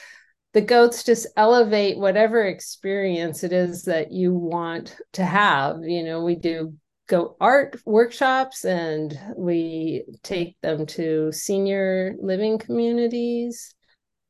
the 0.52 0.60
goats 0.60 1.04
just 1.04 1.26
elevate 1.36 1.98
whatever 1.98 2.44
experience 2.44 3.44
it 3.44 3.52
is 3.52 3.84
that 3.84 4.10
you 4.10 4.34
want 4.34 4.96
to 5.12 5.24
have 5.24 5.76
you 5.82 6.02
know 6.02 6.24
we 6.24 6.34
do 6.34 6.74
go 7.08 7.36
art 7.40 7.80
workshops 7.86 8.64
and 8.64 9.18
we 9.36 10.04
take 10.22 10.56
them 10.60 10.84
to 10.86 11.32
senior 11.32 12.14
living 12.20 12.58
communities 12.58 13.74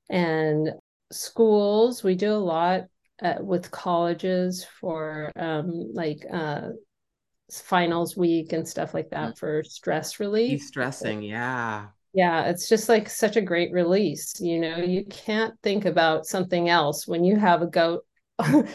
and 0.09 0.71
schools. 1.11 2.03
We 2.03 2.15
do 2.15 2.33
a 2.33 2.37
lot 2.37 2.85
uh, 3.23 3.37
with 3.41 3.71
colleges 3.71 4.65
for 4.81 5.31
um, 5.37 5.93
like 5.93 6.25
uh, 6.33 6.69
finals 7.51 8.17
week 8.17 8.53
and 8.53 8.67
stuff 8.67 8.95
like 8.95 9.11
that 9.11 9.35
mm. 9.35 9.39
for 9.39 9.63
stress 9.65 10.21
relief. 10.21 10.63
stressing, 10.63 11.23
yeah. 11.23 11.87
Yeah, 12.15 12.47
it's 12.47 12.69
just 12.69 12.89
like 12.89 13.09
such 13.09 13.37
a 13.37 13.43
great 13.43 13.73
release. 13.73 14.41
You 14.41 14.61
know, 14.61 14.79
you 14.79 15.05
can't 15.05 15.55
think 15.63 15.85
about 15.85 16.27
something 16.27 16.69
else 16.69 17.07
when 17.07 17.25
you 17.25 17.37
have 17.37 17.63
a 17.63 17.67
goat 17.67 18.05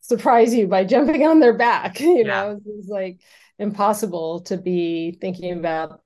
surprise 0.00 0.54
you 0.54 0.66
by 0.66 0.84
jumping 0.84 1.26
on 1.26 1.40
their 1.40 1.56
back. 1.56 2.00
You 2.00 2.18
yeah. 2.18 2.22
know, 2.24 2.60
it's 2.64 2.88
like 2.88 3.20
impossible 3.58 4.40
to 4.42 4.56
be 4.56 5.18
thinking 5.20 5.58
about, 5.58 6.00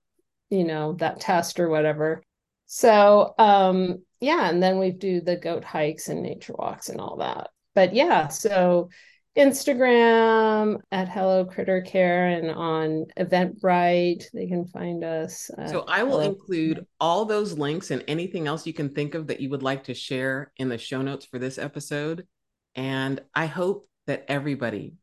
you 0.48 0.64
know, 0.64 0.94
that 0.94 1.20
test 1.20 1.60
or 1.60 1.68
whatever. 1.68 2.22
So, 2.66 3.34
um, 3.38 4.02
yeah, 4.20 4.48
and 4.48 4.62
then 4.62 4.78
we 4.78 4.90
do 4.90 5.20
the 5.20 5.36
goat 5.36 5.64
hikes 5.64 6.08
and 6.08 6.22
nature 6.22 6.54
walks 6.56 6.88
and 6.88 7.00
all 7.00 7.18
that. 7.18 7.50
But 7.74 7.94
yeah, 7.94 8.28
so 8.28 8.88
Instagram 9.36 10.80
at 10.90 11.08
Hello 11.08 11.44
Critter 11.44 11.82
Care 11.82 12.28
and 12.28 12.50
on 12.50 13.06
Eventbrite, 13.18 14.24
they 14.32 14.46
can 14.48 14.66
find 14.66 15.04
us. 15.04 15.50
So 15.68 15.84
I 15.86 16.02
will 16.02 16.20
Hello. 16.20 16.30
include 16.32 16.84
all 16.98 17.24
those 17.24 17.56
links 17.56 17.90
and 17.90 18.04
anything 18.08 18.48
else 18.48 18.66
you 18.66 18.72
can 18.72 18.92
think 18.92 19.14
of 19.14 19.28
that 19.28 19.40
you 19.40 19.48
would 19.50 19.62
like 19.62 19.84
to 19.84 19.94
share 19.94 20.52
in 20.56 20.68
the 20.68 20.78
show 20.78 21.00
notes 21.00 21.24
for 21.26 21.38
this 21.38 21.58
episode. 21.58 22.26
And 22.74 23.20
I 23.34 23.46
hope 23.46 23.88
that 24.06 24.24
everybody 24.28 24.94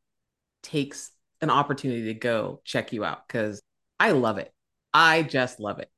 takes 0.62 1.12
an 1.42 1.50
opportunity 1.50 2.06
to 2.06 2.14
go 2.14 2.62
check 2.66 2.92
you 2.92 3.06
out 3.06 3.28
because 3.28 3.62
I 4.00 4.12
love 4.12 4.38
it. 4.38 4.54
I 4.94 5.24
just 5.24 5.60
love 5.60 5.80
it. 5.80 5.90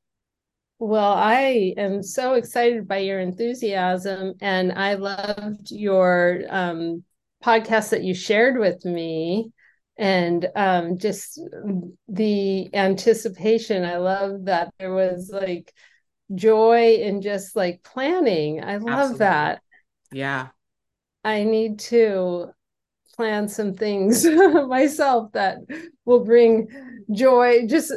Well, 0.82 1.12
I 1.12 1.74
am 1.76 2.02
so 2.02 2.36
excited 2.36 2.88
by 2.88 3.00
your 3.00 3.20
enthusiasm, 3.20 4.36
and 4.40 4.72
I 4.72 4.94
loved 4.94 5.72
your 5.72 6.44
um, 6.48 7.04
podcast 7.44 7.90
that 7.90 8.04
you 8.04 8.14
shared 8.14 8.58
with 8.58 8.86
me, 8.86 9.52
and 9.98 10.48
um, 10.56 10.98
just 10.98 11.38
the 12.08 12.74
anticipation. 12.74 13.84
I 13.84 13.98
love 13.98 14.46
that 14.46 14.74
there 14.80 14.94
was 14.94 15.30
like 15.34 15.74
joy 16.34 16.96
in 16.96 17.22
just 17.22 17.58
like 17.58 17.84
planning. 17.84 18.64
I 18.64 18.78
love 18.78 18.88
Absolutely. 18.88 19.18
that. 19.20 19.62
Yeah. 20.14 20.48
I 21.26 21.44
need 21.44 21.80
to 21.80 22.52
plan 23.18 23.50
some 23.50 23.74
things 23.74 24.26
myself 24.68 25.34
that 25.34 25.58
will 26.06 26.24
bring 26.24 26.70
joy, 27.12 27.68
just 27.68 27.92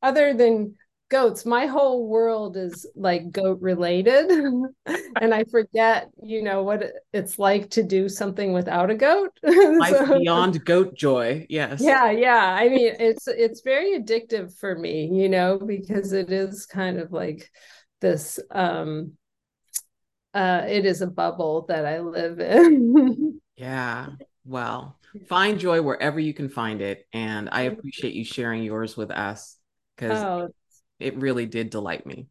other 0.00 0.32
than 0.32 0.76
goats. 1.12 1.44
My 1.44 1.66
whole 1.66 2.08
world 2.08 2.56
is 2.56 2.86
like 2.96 3.30
goat 3.30 3.60
related. 3.60 4.32
And 5.20 5.32
i 5.32 5.44
forget 5.44 6.10
you 6.22 6.42
know 6.42 6.62
what 6.62 6.82
it's 7.12 7.38
like 7.38 7.70
to 7.70 7.82
do 7.82 8.08
something 8.08 8.52
without 8.52 8.90
a 8.90 8.94
goat. 8.94 9.30
So, 9.44 10.18
beyond 10.18 10.64
goat 10.64 10.96
joy. 10.96 11.46
Yes. 11.48 11.80
Yeah 11.80 12.10
yeah. 12.10 12.56
I 12.58 12.68
mean 12.68 12.94
it's 12.98 13.28
it's 13.28 13.60
very 13.60 14.00
addictive 14.00 14.58
for 14.58 14.76
me 14.76 15.10
you 15.12 15.28
know 15.28 15.58
because 15.58 16.12
it 16.12 16.32
is 16.32 16.66
kind 16.66 16.98
of 16.98 17.12
like 17.12 17.48
this 18.00 18.40
um 18.50 19.12
uh 20.34 20.64
it 20.66 20.86
is 20.86 21.02
a 21.02 21.06
bubble 21.06 21.66
that 21.68 21.84
i 21.84 22.00
live 22.00 22.40
in. 22.40 23.40
Yeah. 23.56 24.06
Well 24.44 24.98
find 25.28 25.60
joy 25.60 25.82
wherever 25.82 26.18
you 26.18 26.32
can 26.32 26.48
find 26.48 26.80
it. 26.80 27.06
And 27.12 27.50
i 27.52 27.62
appreciate 27.62 28.14
you 28.14 28.24
sharing 28.24 28.62
yours 28.64 28.96
with 28.96 29.10
us 29.10 29.58
because 29.94 30.18
oh, 30.18 30.48
it 31.02 31.16
really 31.18 31.46
did 31.46 31.70
delight 31.70 32.06
me. 32.06 32.26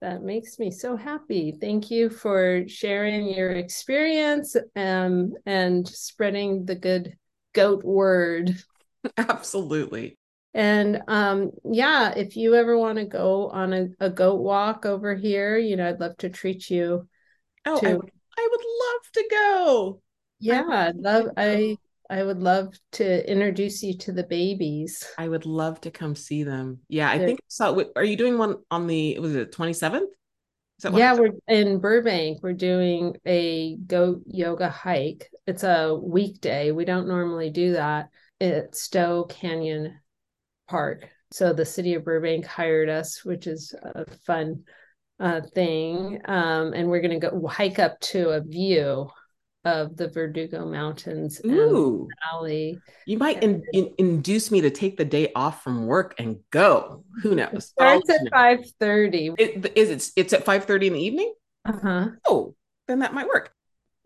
That 0.00 0.22
makes 0.22 0.58
me 0.58 0.70
so 0.70 0.96
happy. 0.96 1.52
Thank 1.60 1.90
you 1.90 2.08
for 2.08 2.64
sharing 2.68 3.28
your 3.28 3.50
experience 3.50 4.56
um, 4.74 5.34
and 5.44 5.86
spreading 5.86 6.64
the 6.64 6.74
good 6.74 7.16
goat 7.52 7.84
word. 7.84 8.56
Absolutely. 9.18 10.16
And 10.54 11.02
um, 11.06 11.50
yeah, 11.64 12.12
if 12.16 12.36
you 12.36 12.54
ever 12.54 12.76
want 12.78 12.98
to 12.98 13.04
go 13.04 13.50
on 13.50 13.72
a, 13.72 13.88
a, 14.00 14.10
goat 14.10 14.40
walk 14.40 14.84
over 14.84 15.14
here, 15.14 15.58
you 15.58 15.76
know, 15.76 15.88
I'd 15.88 16.00
love 16.00 16.16
to 16.18 16.28
treat 16.28 16.68
you. 16.68 17.08
Oh, 17.66 17.78
to... 17.78 17.88
I, 17.88 17.94
would, 17.94 18.10
I 18.38 18.48
would 18.50 18.60
love 18.60 19.12
to 19.12 19.28
go. 19.30 20.02
Yeah, 20.40 20.64
I 20.66 20.90
love. 20.92 21.28
I 21.36 21.76
I 22.10 22.24
would 22.24 22.40
love 22.40 22.74
to 22.92 23.30
introduce 23.30 23.84
you 23.84 23.96
to 23.98 24.12
the 24.12 24.24
babies. 24.24 25.06
I 25.16 25.28
would 25.28 25.46
love 25.46 25.80
to 25.82 25.92
come 25.92 26.16
see 26.16 26.42
them. 26.42 26.80
Yeah, 26.88 27.08
I 27.08 27.18
They're, 27.18 27.26
think 27.28 27.40
so. 27.46 27.84
Are 27.94 28.04
you 28.04 28.16
doing 28.16 28.36
one 28.36 28.56
on 28.70 28.88
the 28.88 29.18
was 29.20 29.36
it 29.36 29.52
twenty 29.52 29.72
seventh? 29.72 30.10
Yeah, 30.92 31.14
we're 31.14 31.32
in 31.46 31.78
Burbank. 31.78 32.42
We're 32.42 32.54
doing 32.54 33.16
a 33.26 33.76
goat 33.76 34.22
yoga 34.26 34.68
hike. 34.68 35.30
It's 35.46 35.62
a 35.62 35.94
weekday. 35.94 36.72
We 36.72 36.84
don't 36.84 37.06
normally 37.06 37.50
do 37.50 37.74
that 37.74 38.08
at 38.40 38.74
Stough 38.74 39.28
Canyon 39.28 40.00
Park. 40.68 41.06
So 41.32 41.52
the 41.52 41.66
city 41.66 41.94
of 41.94 42.04
Burbank 42.04 42.46
hired 42.46 42.88
us, 42.88 43.24
which 43.24 43.46
is 43.46 43.74
a 43.82 44.06
fun 44.26 44.64
uh, 45.20 45.42
thing. 45.54 46.22
Um, 46.24 46.72
and 46.72 46.88
we're 46.88 47.02
going 47.02 47.20
to 47.20 47.30
go 47.30 47.46
hike 47.46 47.78
up 47.78 48.00
to 48.00 48.30
a 48.30 48.40
view 48.40 49.10
of 49.64 49.96
the 49.96 50.08
Verdugo 50.08 50.64
Mountains 50.64 51.40
Ooh. 51.44 52.08
Valley. 52.24 52.78
You 53.06 53.18
might 53.18 53.42
in, 53.42 53.62
in, 53.72 53.92
induce 53.98 54.50
me 54.50 54.60
to 54.62 54.70
take 54.70 54.96
the 54.96 55.04
day 55.04 55.30
off 55.34 55.62
from 55.62 55.86
work 55.86 56.14
and 56.18 56.38
go. 56.50 57.04
Who 57.22 57.34
knows? 57.34 57.50
It 57.52 57.62
starts 57.62 58.10
at 58.10 58.20
five 58.30 58.60
thirty. 58.78 59.30
Is 59.38 59.90
it? 59.90 60.12
It's 60.16 60.32
at 60.32 60.44
five 60.44 60.64
thirty 60.64 60.86
in 60.86 60.94
the 60.94 61.00
evening. 61.00 61.34
Uh 61.64 61.78
huh. 61.82 62.08
Oh, 62.26 62.54
then 62.88 63.00
that 63.00 63.14
might 63.14 63.28
work. 63.28 63.52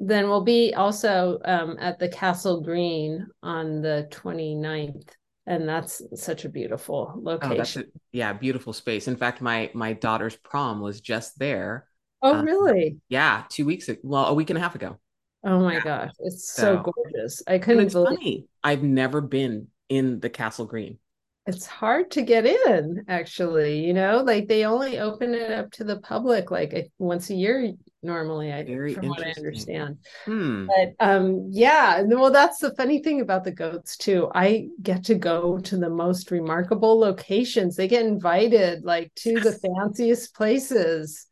Then 0.01 0.29
we'll 0.29 0.45
be 0.45 0.75
also 0.75 1.39
um, 1.45 1.77
at 1.79 1.99
the 1.99 2.09
Castle 2.09 2.61
Green 2.61 3.29
on 3.43 3.81
the 3.81 4.09
29th 4.11 5.09
and 5.47 5.69
that's 5.69 6.03
such 6.15 6.45
a 6.45 6.49
beautiful 6.49 7.13
location. 7.17 7.85
Oh, 7.87 7.91
a, 7.91 8.01
yeah, 8.13 8.33
beautiful 8.33 8.73
space. 8.73 9.09
In 9.09 9.17
fact, 9.17 9.41
my 9.41 9.71
my 9.75 9.93
daughter's 9.93 10.37
prom 10.37 10.81
was 10.81 11.01
just 11.01 11.39
there. 11.39 11.87
Oh, 12.23 12.37
um, 12.37 12.45
really? 12.45 12.97
Yeah, 13.09 13.45
two 13.51 13.67
weeks. 13.67 13.91
Well, 14.03 14.27
a 14.27 14.35
week 14.35 14.51
and 14.51 14.59
a 14.59 14.63
half 14.63 14.75
ago. 14.75 14.99
Oh 15.45 15.61
my 15.61 15.79
gosh, 15.81 16.13
it's 16.21 16.51
so, 16.51 16.83
so 16.83 16.93
gorgeous. 16.93 17.43
I 17.47 17.59
couldn't 17.59 17.93
believe 17.93 18.19
funny. 18.19 18.47
I've 18.63 18.83
never 18.83 19.21
been 19.21 19.69
in 19.89 20.21
the 20.21 20.31
Castle 20.31 20.65
Green. 20.65 20.99
It's 21.47 21.67
hard 21.67 22.11
to 22.13 22.23
get 22.23 22.47
in, 22.47 23.05
actually. 23.07 23.85
You 23.85 23.93
know, 23.93 24.23
like 24.25 24.49
they 24.49 24.65
only 24.65 24.99
open 24.99 25.35
it 25.35 25.51
up 25.51 25.71
to 25.73 25.85
the 25.85 25.99
public 26.01 26.51
like 26.51 26.91
once 26.99 27.29
a 27.29 27.35
year 27.35 27.73
normally. 28.03 28.51
I 28.51 28.65
Very 28.65 28.95
from 28.95 29.09
what 29.09 29.23
I 29.23 29.35
understand. 29.37 29.99
Hmm. 30.25 30.67
But 30.67 31.07
um, 31.07 31.49
yeah, 31.51 32.01
well, 32.07 32.31
that's 32.31 32.61
the 32.61 32.75
funny 32.77 33.03
thing 33.03 33.21
about 33.21 33.45
the 33.45 33.53
goats 33.53 33.99
too. 33.99 34.31
I 34.35 34.69
get 34.81 35.05
to 35.05 35.15
go 35.15 35.59
to 35.59 35.77
the 35.77 35.91
most 35.91 36.31
remarkable 36.31 36.99
locations. 36.99 37.77
They 37.77 37.89
get 37.89 38.07
invited 38.07 38.85
like 38.85 39.15
to 39.17 39.41
the 39.41 39.53
fanciest 39.53 40.35
places. 40.35 41.27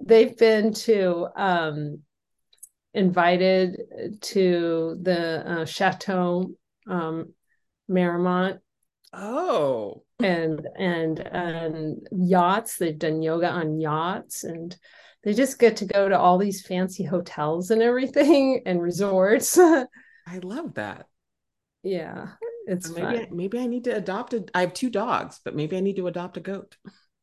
They've 0.00 0.36
been 0.36 0.72
to 0.74 1.26
um 1.34 2.02
invited 2.94 4.20
to 4.20 4.98
the 5.02 5.50
uh, 5.50 5.64
Chateau 5.64 6.52
um, 6.86 7.32
Marmont. 7.88 8.60
Oh, 9.12 10.04
and 10.20 10.66
and 10.76 11.20
and 11.20 12.08
yachts. 12.12 12.78
They've 12.78 12.98
done 12.98 13.22
yoga 13.22 13.48
on 13.48 13.80
yachts, 13.80 14.44
and 14.44 14.76
they 15.22 15.34
just 15.34 15.58
get 15.58 15.76
to 15.78 15.86
go 15.86 16.08
to 16.08 16.18
all 16.18 16.38
these 16.38 16.66
fancy 16.66 17.04
hotels 17.04 17.70
and 17.70 17.82
everything 17.82 18.62
and 18.66 18.80
resorts. 18.80 19.58
I 20.26 20.38
love 20.42 20.74
that. 20.74 21.06
Yeah, 21.82 22.28
it's 22.66 22.88
maybe 22.90 23.18
I, 23.18 23.28
maybe 23.30 23.58
I 23.58 23.66
need 23.66 23.84
to 23.84 23.96
adopt 23.96 24.34
a. 24.34 24.44
I 24.54 24.62
have 24.62 24.74
two 24.74 24.90
dogs, 24.90 25.40
but 25.44 25.54
maybe 25.54 25.76
I 25.76 25.80
need 25.80 25.96
to 25.96 26.06
adopt 26.06 26.36
a 26.38 26.40
goat. 26.40 26.76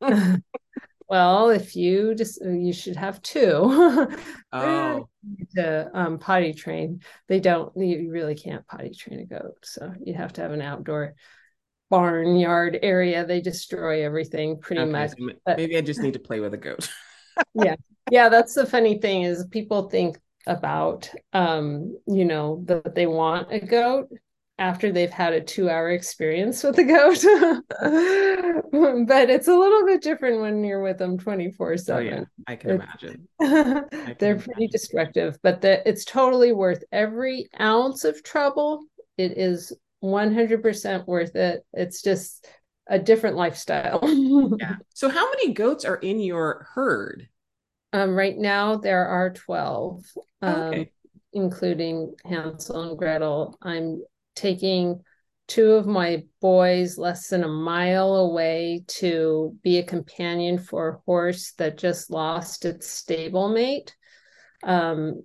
Well, 1.12 1.50
if 1.50 1.76
you 1.76 2.14
just 2.14 2.42
you 2.42 2.72
should 2.72 2.96
have 2.96 3.20
two. 3.20 4.08
oh. 4.52 5.08
to 5.54 5.90
um, 5.92 6.18
potty 6.18 6.54
train. 6.54 7.02
They 7.28 7.38
don't. 7.38 7.70
You 7.76 8.10
really 8.10 8.34
can't 8.34 8.66
potty 8.66 8.94
train 8.94 9.20
a 9.20 9.26
goat, 9.26 9.58
so 9.62 9.92
you 10.02 10.14
have 10.14 10.32
to 10.32 10.40
have 10.40 10.52
an 10.52 10.62
outdoor 10.62 11.12
barnyard 11.90 12.78
area. 12.82 13.26
They 13.26 13.42
destroy 13.42 14.06
everything 14.06 14.58
pretty 14.58 14.80
okay, 14.80 14.90
much. 14.90 15.10
So 15.10 15.28
but, 15.44 15.58
maybe 15.58 15.76
I 15.76 15.82
just 15.82 16.00
need 16.00 16.14
to 16.14 16.18
play 16.18 16.40
with 16.40 16.54
a 16.54 16.56
goat. 16.56 16.88
yeah, 17.54 17.76
yeah. 18.10 18.30
That's 18.30 18.54
the 18.54 18.64
funny 18.64 18.98
thing 18.98 19.24
is 19.24 19.44
people 19.50 19.90
think 19.90 20.16
about 20.46 21.10
um 21.34 21.94
you 22.06 22.24
know 22.24 22.62
that 22.68 22.94
they 22.94 23.06
want 23.06 23.52
a 23.52 23.60
goat 23.60 24.08
after 24.58 24.92
they've 24.92 25.10
had 25.10 25.32
a 25.32 25.40
two 25.40 25.70
hour 25.70 25.90
experience 25.90 26.62
with 26.62 26.76
the 26.76 26.84
goat. 26.84 27.22
but 29.06 29.30
it's 29.30 29.48
a 29.48 29.54
little 29.54 29.84
bit 29.86 30.02
different 30.02 30.40
when 30.40 30.62
you're 30.62 30.82
with 30.82 30.98
them 30.98 31.18
24 31.18 31.76
7. 31.78 32.06
Oh, 32.06 32.10
yeah, 32.10 32.24
I 32.46 32.56
can 32.56 32.70
imagine. 32.70 33.28
they're 34.18 34.38
pretty 34.38 34.68
destructive, 34.68 35.38
but 35.42 35.60
the, 35.62 35.86
it's 35.88 36.04
totally 36.04 36.52
worth 36.52 36.84
every 36.92 37.48
ounce 37.60 38.04
of 38.04 38.22
trouble. 38.22 38.84
It 39.16 39.38
is 39.38 39.72
100% 40.02 41.06
worth 41.06 41.36
it. 41.36 41.64
It's 41.72 42.02
just 42.02 42.46
a 42.88 42.98
different 42.98 43.36
lifestyle. 43.36 44.00
yeah. 44.60 44.76
So, 44.94 45.08
how 45.08 45.30
many 45.30 45.54
goats 45.54 45.84
are 45.84 45.96
in 45.96 46.20
your 46.20 46.68
herd? 46.74 47.28
Um, 47.92 48.14
right 48.16 48.36
now, 48.36 48.76
there 48.76 49.06
are 49.06 49.30
12. 49.30 50.04
Um, 50.40 50.54
okay 50.54 50.90
including 51.32 52.14
Hansel 52.24 52.90
and 52.90 52.98
Gretel. 52.98 53.56
I'm 53.62 54.02
taking 54.34 55.00
two 55.48 55.72
of 55.72 55.86
my 55.86 56.24
boys 56.40 56.96
less 56.96 57.28
than 57.28 57.44
a 57.44 57.48
mile 57.48 58.14
away 58.14 58.84
to 58.86 59.56
be 59.62 59.78
a 59.78 59.82
companion 59.82 60.58
for 60.58 60.88
a 60.88 60.98
horse 61.04 61.52
that 61.58 61.76
just 61.76 62.10
lost 62.10 62.64
its 62.64 63.02
stablemate. 63.02 63.90
Um, 64.62 65.22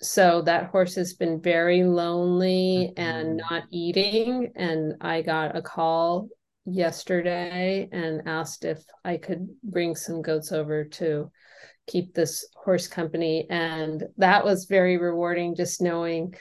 so 0.00 0.42
that 0.42 0.66
horse 0.66 0.94
has 0.96 1.14
been 1.14 1.40
very 1.40 1.82
lonely 1.82 2.92
mm-hmm. 2.96 3.00
and 3.00 3.36
not 3.38 3.64
eating. 3.70 4.52
And 4.54 4.94
I 5.00 5.22
got 5.22 5.56
a 5.56 5.62
call 5.62 6.28
yesterday 6.66 7.88
and 7.90 8.22
asked 8.26 8.64
if 8.64 8.82
I 9.04 9.16
could 9.16 9.48
bring 9.62 9.94
some 9.94 10.20
goats 10.20 10.52
over 10.52 10.84
to 10.84 11.30
keep 11.86 12.12
this 12.12 12.46
horse 12.54 12.88
company. 12.88 13.46
And 13.48 14.04
that 14.18 14.44
was 14.44 14.66
very 14.66 14.98
rewarding, 14.98 15.54
just 15.54 15.80
knowing 15.80 16.34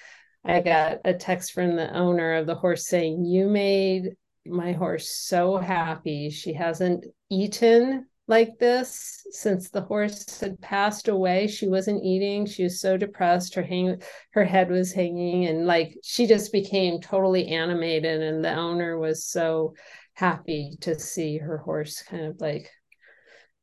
I 0.46 0.62
got 0.62 1.00
a 1.06 1.14
text 1.14 1.54
from 1.54 1.76
the 1.76 1.92
owner 1.94 2.36
of 2.36 2.46
the 2.46 2.56
horse 2.56 2.88
saying, 2.88 3.26
You 3.26 3.48
made 3.48 4.16
my 4.46 4.74
horse 4.74 5.10
so 5.10 5.58
happy. 5.58 6.30
She 6.30 6.54
hasn't 6.54 7.06
eaten 7.30 8.06
like 8.28 8.58
this 8.58 9.26
since 9.32 9.70
the 9.70 9.82
horse 9.82 10.40
had 10.40 10.60
passed 10.62 11.08
away. 11.08 11.48
She 11.48 11.68
wasn't 11.68 12.04
eating. 12.04 12.46
She 12.46 12.64
was 12.64 12.80
so 12.80 12.98
depressed. 12.98 13.56
Her 13.56 13.62
hang 13.62 14.02
her 14.32 14.44
head 14.44 14.70
was 14.70 14.92
hanging 14.92 15.46
and 15.46 15.68
like 15.68 15.98
she 16.04 16.26
just 16.26 16.52
became 16.52 17.02
totally 17.02 17.48
animated. 17.48 18.22
And 18.22 18.44
the 18.44 18.54
owner 18.54 18.98
was 18.98 19.26
so 19.26 19.76
happy 20.14 20.78
to 20.82 20.98
see 21.00 21.38
her 21.38 21.58
horse 21.58 22.02
kind 22.04 22.26
of 22.26 22.42
like 22.42 22.70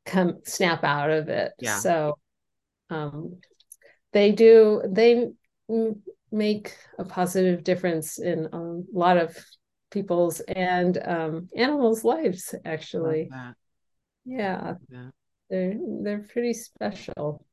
come 0.04 0.38
snap 0.44 0.84
out 0.84 1.10
of 1.10 1.28
it. 1.28 1.52
Yeah. 1.58 1.78
So 1.78 2.18
um, 2.90 3.40
they 4.12 4.32
do 4.32 4.82
they 4.86 5.30
make 6.32 6.76
a 6.98 7.04
positive 7.04 7.64
difference 7.64 8.18
in 8.18 8.46
a 8.52 8.82
lot 8.92 9.16
of 9.16 9.36
people's 9.90 10.40
and 10.40 10.98
um, 11.04 11.48
animals' 11.56 12.04
lives. 12.04 12.54
Actually, 12.64 13.28
yeah, 14.24 14.74
they're 15.50 15.74
they're 16.02 16.26
pretty 16.32 16.54
special. 16.54 17.44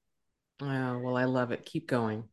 Oh 0.62 1.00
well, 1.00 1.18
I 1.18 1.26
love 1.26 1.52
it. 1.52 1.66
Keep 1.66 1.88
going. 1.88 2.24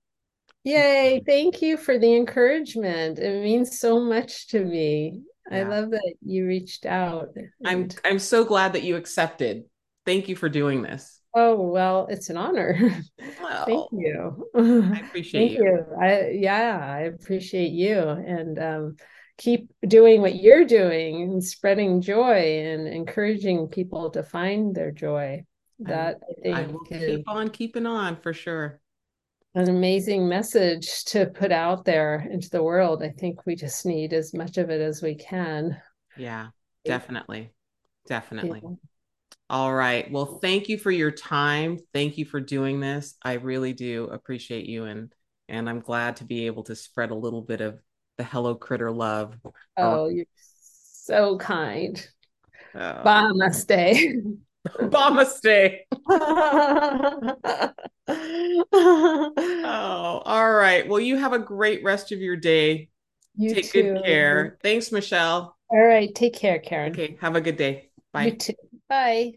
Yay! 0.65 1.23
Thank 1.25 1.63
you 1.63 1.77
for 1.77 1.99
the 1.99 2.17
encouragement. 2.17 3.19
It 3.19 3.43
means 3.43 3.79
so 3.79 4.01
much 4.01 4.49
to 4.49 4.65
me. 4.65 5.23
Yeah. 5.51 5.59
I 5.59 5.63
love 5.63 5.91
that 5.91 6.15
you 6.23 6.47
reached 6.47 6.87
out. 6.87 7.29
I'm 7.65 7.89
I'm 8.05 8.19
so 8.19 8.45
glad 8.45 8.73
that 8.73 8.83
you 8.83 8.97
accepted. 8.97 9.65
Thank 10.05 10.29
you 10.29 10.37
for 10.37 10.49
doing 10.49 10.83
this. 10.83 11.21
Oh 11.37 11.55
well, 11.55 12.07
it's 12.11 12.31
an 12.31 12.37
honor. 12.37 12.79
Well, 13.39 13.67
Thank 13.67 13.93
you. 13.93 14.49
I 14.55 15.01
appreciate 15.07 15.51
Thank 15.51 15.53
you. 15.53 15.65
you. 15.65 15.87
I 16.01 16.29
yeah, 16.31 16.79
I 16.83 17.01
appreciate 17.01 17.73
you 17.73 17.99
and 17.99 18.59
um, 18.59 18.97
keep 19.37 19.71
doing 19.87 20.23
what 20.23 20.37
you're 20.37 20.65
doing 20.65 21.23
and 21.23 21.45
spreading 21.45 22.01
joy 22.01 22.61
and 22.65 22.89
encouraging 22.89 23.69
people 23.69 24.11
to 24.13 24.23
find 24.23 24.75
their 24.75 24.91
joy. 24.91 25.45
That 25.81 26.17
I, 26.23 26.31
I 26.31 26.35
think 26.43 26.57
I 26.57 26.63
will 26.73 26.79
keep 26.81 27.29
on 27.29 27.51
keeping 27.51 27.85
on 27.87 28.17
for 28.17 28.33
sure. 28.33 28.81
An 29.55 29.69
amazing 29.69 30.29
message 30.29 31.05
to 31.07 31.27
put 31.27 31.53
out 31.53 31.85
there 31.85 32.27
into 32.31 32.49
the 32.49 32.63
world. 32.63 33.03
I 33.03 33.11
think 33.11 33.45
we 33.45 33.57
just 33.57 33.85
need 33.85 34.15
as 34.15 34.33
much 34.33 34.57
of 34.57 34.71
it 34.71 34.81
as 34.81 35.03
we 35.03 35.15
can. 35.15 35.77
Yeah, 36.17 36.49
definitely. 36.85 37.53
Definitely. 38.07 38.63
Yeah. 38.63 38.71
All 39.49 39.73
right. 39.73 40.11
Well, 40.11 40.41
thank 40.43 40.69
you 40.69 40.77
for 40.77 40.91
your 40.91 41.13
time. 41.13 41.79
Thank 41.93 42.19
you 42.19 42.25
for 42.25 42.41
doing 42.41 42.81
this. 42.81 43.17
I 43.23 43.35
really 43.35 43.73
do 43.73 44.05
appreciate 44.05 44.67
you 44.67 44.85
and 44.85 45.13
and 45.49 45.71
I'm 45.71 45.81
glad 45.81 46.17
to 46.17 46.25
be 46.25 46.47
able 46.47 46.65
to 46.65 46.75
spread 46.75 47.13
a 47.13 47.15
little 47.15 47.43
bit 47.43 47.61
of 47.61 47.81
the 48.19 48.25
Hello 48.25 48.57
Critter 48.57 48.91
love. 48.91 49.37
Oh, 49.77 50.09
you're 50.09 50.27
so 50.35 51.39
kind. 51.39 52.05
Oh. 52.75 53.03
Namaste. 53.05 54.37
Namaste. 54.81 55.79
oh, 58.73 60.23
all 60.25 60.53
right. 60.53 60.89
Well, 60.89 60.99
you 60.99 61.17
have 61.17 61.33
a 61.33 61.39
great 61.39 61.85
rest 61.85 62.11
of 62.11 62.21
your 62.21 62.37
day. 62.37 62.89
You 63.37 63.55
take 63.55 63.71
too. 63.71 63.83
good 63.83 64.05
care. 64.05 64.59
Thanks, 64.63 64.91
Michelle. 64.91 65.57
All 65.69 65.85
right. 65.85 66.13
Take 66.15 66.35
care, 66.35 66.59
Karen. 66.59 66.93
Okay. 66.93 67.17
Have 67.21 67.37
a 67.37 67.41
good 67.41 67.57
day. 67.57 67.91
Bye. 68.13 68.27
You 68.27 68.37
too. 68.37 68.55
Bye. 68.89 69.35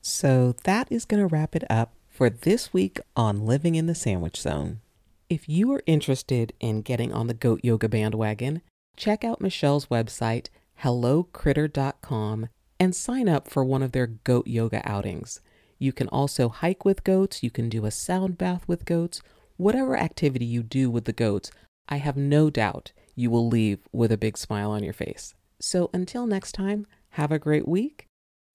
So 0.00 0.54
that 0.64 0.86
is 0.90 1.04
going 1.04 1.20
to 1.20 1.26
wrap 1.26 1.56
it 1.56 1.64
up 1.68 1.94
for 2.08 2.30
this 2.30 2.72
week 2.72 3.00
on 3.16 3.44
Living 3.44 3.74
in 3.74 3.86
the 3.86 3.94
Sandwich 3.94 4.40
Zone. 4.40 4.80
If 5.28 5.48
you 5.48 5.72
are 5.72 5.82
interested 5.86 6.52
in 6.60 6.82
getting 6.82 7.12
on 7.12 7.26
the 7.26 7.34
goat 7.34 7.60
yoga 7.64 7.88
bandwagon, 7.88 8.62
check 8.96 9.24
out 9.24 9.40
Michelle's 9.40 9.86
website, 9.86 10.46
hellocritter.com, 10.82 12.48
and 12.78 12.94
sign 12.94 13.28
up 13.28 13.48
for 13.48 13.64
one 13.64 13.82
of 13.82 13.90
their 13.90 14.06
goat 14.06 14.46
yoga 14.46 14.80
outings. 14.88 15.40
You 15.78 15.92
can 15.92 16.08
also 16.08 16.48
hike 16.48 16.84
with 16.84 17.02
goats, 17.02 17.42
you 17.42 17.50
can 17.50 17.68
do 17.68 17.84
a 17.84 17.90
sound 17.90 18.38
bath 18.38 18.62
with 18.68 18.84
goats, 18.84 19.20
whatever 19.56 19.96
activity 19.96 20.44
you 20.44 20.62
do 20.62 20.88
with 20.88 21.06
the 21.06 21.12
goats, 21.12 21.50
I 21.88 21.96
have 21.96 22.16
no 22.16 22.50
doubt 22.50 22.92
you 23.14 23.30
will 23.30 23.48
leave 23.48 23.80
with 23.92 24.12
a 24.12 24.18
big 24.18 24.38
smile 24.38 24.70
on 24.70 24.84
your 24.84 24.92
face. 24.92 25.34
So 25.58 25.90
until 25.92 26.26
next 26.26 26.52
time, 26.52 26.86
have 27.10 27.32
a 27.32 27.38
great 27.38 27.66
week 27.66 28.05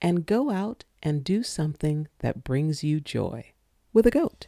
and 0.02 0.26
go 0.26 0.50
out 0.50 0.84
and 1.04 1.24
do 1.24 1.44
something 1.44 2.08
that 2.20 2.44
brings 2.44 2.84
you 2.84 3.00
joy 3.00 3.52
with 3.94 4.06
a 4.06 4.12
goat. 4.12 4.48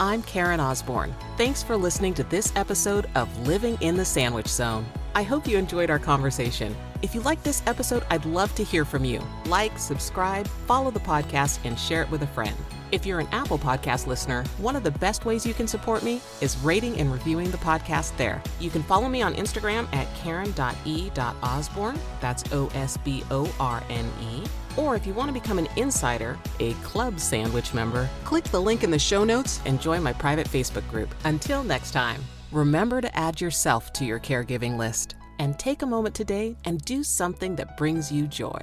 I'm 0.00 0.22
Karen 0.22 0.60
Osborne. 0.60 1.14
Thanks 1.36 1.62
for 1.62 1.76
listening 1.76 2.14
to 2.14 2.24
this 2.24 2.52
episode 2.56 3.10
of 3.14 3.46
Living 3.46 3.76
in 3.82 3.94
the 3.94 4.04
Sandwich 4.04 4.48
Zone. 4.48 4.86
I 5.14 5.22
hope 5.22 5.46
you 5.46 5.58
enjoyed 5.58 5.90
our 5.90 5.98
conversation. 5.98 6.74
If 7.02 7.14
you 7.14 7.20
like 7.20 7.42
this 7.42 7.62
episode, 7.66 8.04
I'd 8.08 8.24
love 8.24 8.54
to 8.54 8.64
hear 8.64 8.86
from 8.86 9.04
you. 9.04 9.20
Like, 9.46 9.78
subscribe, 9.78 10.46
follow 10.66 10.90
the 10.90 11.00
podcast, 11.00 11.58
and 11.64 11.78
share 11.78 12.02
it 12.02 12.10
with 12.10 12.22
a 12.22 12.26
friend. 12.28 12.56
If 12.92 13.06
you're 13.06 13.20
an 13.20 13.28
Apple 13.32 13.58
Podcast 13.58 14.06
listener, 14.06 14.44
one 14.58 14.76
of 14.76 14.84
the 14.84 14.90
best 14.90 15.24
ways 15.24 15.46
you 15.46 15.54
can 15.54 15.66
support 15.66 16.02
me 16.02 16.20
is 16.42 16.58
rating 16.58 16.98
and 16.98 17.10
reviewing 17.10 17.50
the 17.50 17.56
podcast 17.56 18.14
there. 18.18 18.42
You 18.60 18.68
can 18.68 18.82
follow 18.82 19.08
me 19.08 19.22
on 19.22 19.34
Instagram 19.34 19.92
at 19.94 20.14
karen.e.osborne. 20.14 21.98
That's 22.20 22.52
O 22.52 22.70
S 22.74 22.98
B 22.98 23.24
O 23.30 23.50
R 23.58 23.82
N 23.88 24.08
E 24.20 24.44
or 24.76 24.96
if 24.96 25.06
you 25.06 25.12
want 25.12 25.28
to 25.28 25.38
become 25.38 25.58
an 25.58 25.68
insider, 25.76 26.38
a 26.60 26.72
club 26.74 27.20
sandwich 27.20 27.74
member, 27.74 28.08
click 28.24 28.44
the 28.44 28.60
link 28.60 28.84
in 28.84 28.90
the 28.90 28.98
show 28.98 29.24
notes 29.24 29.60
and 29.66 29.80
join 29.80 30.02
my 30.02 30.12
private 30.12 30.48
Facebook 30.48 30.88
group. 30.88 31.14
Until 31.24 31.62
next 31.62 31.90
time, 31.90 32.22
remember 32.50 33.00
to 33.00 33.16
add 33.16 33.40
yourself 33.40 33.92
to 33.94 34.04
your 34.04 34.20
caregiving 34.20 34.78
list 34.78 35.16
and 35.38 35.58
take 35.58 35.82
a 35.82 35.86
moment 35.86 36.14
today 36.14 36.56
and 36.64 36.82
do 36.84 37.02
something 37.02 37.56
that 37.56 37.76
brings 37.76 38.10
you 38.10 38.26
joy. 38.26 38.60